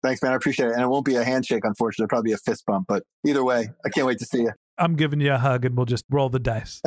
Thanks, 0.04 0.21
man. 0.24 0.32
I 0.32 0.36
appreciate 0.36 0.69
it. 0.69 0.74
And 0.74 0.82
it 0.82 0.88
won't 0.88 1.06
be 1.06 1.15
a 1.15 1.24
handshake, 1.24 1.63
unfortunately. 1.63 2.06
It'll 2.06 2.10
probably 2.10 2.30
be 2.30 2.34
a 2.34 2.38
fist 2.38 2.65
bump, 2.65 2.88
but 2.88 3.04
either 3.26 3.43
way, 3.43 3.69
I 3.86 3.89
can't 3.89 4.08
wait 4.08 4.17
to 4.19 4.26
see 4.26 4.41
you. 4.41 4.52
I'm 4.78 4.95
giving 4.95 5.21
you 5.21 5.34
a 5.34 5.38
hug 5.38 5.63
and 5.63 5.78
we'll 5.78 5.86
just 5.86 6.06
roll 6.10 6.30
the 6.30 6.39
dice. 6.39 6.82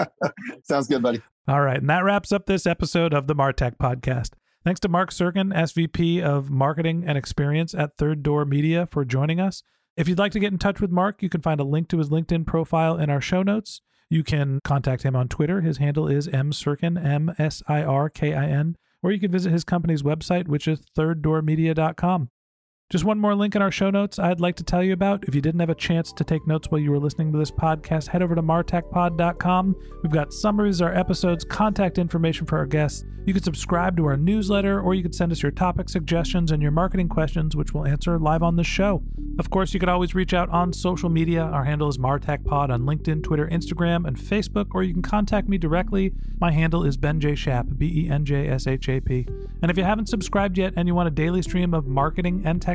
Sounds 0.64 0.86
good, 0.86 1.02
buddy. 1.02 1.22
All 1.48 1.62
right. 1.62 1.78
And 1.78 1.88
that 1.88 2.04
wraps 2.04 2.30
up 2.30 2.44
this 2.44 2.66
episode 2.66 3.14
of 3.14 3.26
the 3.26 3.34
Martech 3.34 3.78
podcast. 3.78 4.32
Thanks 4.64 4.80
to 4.80 4.88
Mark 4.88 5.10
Sirkin, 5.10 5.54
SVP 5.54 6.22
of 6.22 6.50
Marketing 6.50 7.04
and 7.06 7.16
Experience 7.16 7.74
at 7.74 7.96
Third 7.96 8.22
Door 8.22 8.44
Media, 8.44 8.86
for 8.90 9.04
joining 9.04 9.40
us. 9.40 9.62
If 9.96 10.08
you'd 10.08 10.18
like 10.18 10.32
to 10.32 10.40
get 10.40 10.52
in 10.52 10.58
touch 10.58 10.80
with 10.80 10.90
Mark, 10.90 11.22
you 11.22 11.28
can 11.28 11.40
find 11.40 11.58
a 11.58 11.64
link 11.64 11.88
to 11.88 11.98
his 11.98 12.10
LinkedIn 12.10 12.46
profile 12.46 12.96
in 12.96 13.10
our 13.10 13.20
show 13.20 13.42
notes. 13.42 13.80
You 14.12 14.22
can 14.22 14.60
contact 14.62 15.04
him 15.04 15.16
on 15.16 15.28
Twitter. 15.28 15.62
His 15.62 15.78
handle 15.78 16.06
is 16.06 16.28
msirkin, 16.28 17.02
M 17.02 17.34
S 17.38 17.62
I 17.66 17.82
R 17.82 18.10
K 18.10 18.34
I 18.34 18.44
N, 18.44 18.76
or 19.02 19.10
you 19.10 19.18
can 19.18 19.32
visit 19.32 19.50
his 19.50 19.64
company's 19.64 20.02
website, 20.02 20.48
which 20.48 20.68
is 20.68 20.82
thirddoormedia.com. 20.98 22.28
Just 22.92 23.06
one 23.06 23.18
more 23.18 23.34
link 23.34 23.56
in 23.56 23.62
our 23.62 23.70
show 23.70 23.88
notes 23.88 24.18
I'd 24.18 24.38
like 24.38 24.56
to 24.56 24.62
tell 24.62 24.82
you 24.84 24.92
about. 24.92 25.24
If 25.26 25.34
you 25.34 25.40
didn't 25.40 25.60
have 25.60 25.70
a 25.70 25.74
chance 25.74 26.12
to 26.12 26.24
take 26.24 26.46
notes 26.46 26.70
while 26.70 26.78
you 26.78 26.90
were 26.90 26.98
listening 26.98 27.32
to 27.32 27.38
this 27.38 27.50
podcast, 27.50 28.06
head 28.06 28.20
over 28.20 28.34
to 28.34 28.42
martechpod.com. 28.42 29.76
We've 30.02 30.12
got 30.12 30.34
summaries 30.34 30.82
of 30.82 30.88
our 30.88 30.94
episodes, 30.94 31.42
contact 31.42 31.96
information 31.96 32.44
for 32.44 32.58
our 32.58 32.66
guests. 32.66 33.06
You 33.24 33.32
can 33.32 33.42
subscribe 33.42 33.96
to 33.96 34.04
our 34.06 34.16
newsletter, 34.16 34.80
or 34.80 34.94
you 34.94 35.02
can 35.02 35.12
send 35.12 35.32
us 35.32 35.42
your 35.42 35.52
topic 35.52 35.88
suggestions 35.88 36.50
and 36.50 36.60
your 36.60 36.72
marketing 36.72 37.08
questions, 37.08 37.56
which 37.56 37.72
we'll 37.72 37.86
answer 37.86 38.18
live 38.18 38.42
on 38.42 38.56
the 38.56 38.64
show. 38.64 39.02
Of 39.38 39.48
course, 39.48 39.72
you 39.72 39.80
can 39.80 39.88
always 39.88 40.14
reach 40.14 40.34
out 40.34 40.50
on 40.50 40.72
social 40.72 41.08
media. 41.08 41.42
Our 41.42 41.64
handle 41.64 41.88
is 41.88 41.98
MartechPod 41.98 42.70
on 42.70 42.82
LinkedIn, 42.82 43.22
Twitter, 43.22 43.46
Instagram, 43.46 44.06
and 44.06 44.18
Facebook, 44.18 44.66
or 44.74 44.82
you 44.82 44.92
can 44.92 45.02
contact 45.02 45.48
me 45.48 45.56
directly. 45.56 46.12
My 46.40 46.50
handle 46.50 46.84
is 46.84 46.96
Ben 46.96 47.20
J. 47.20 47.36
Shap, 47.36 47.66
B 47.78 48.04
E 48.04 48.10
N 48.10 48.24
J 48.24 48.48
S 48.48 48.66
H 48.66 48.88
A 48.88 49.00
P. 49.00 49.26
And 49.62 49.70
if 49.70 49.78
you 49.78 49.84
haven't 49.84 50.08
subscribed 50.08 50.58
yet 50.58 50.74
and 50.76 50.88
you 50.88 50.94
want 50.94 51.06
a 51.06 51.12
daily 51.12 51.40
stream 51.42 51.72
of 51.72 51.86
marketing 51.86 52.42
and 52.44 52.60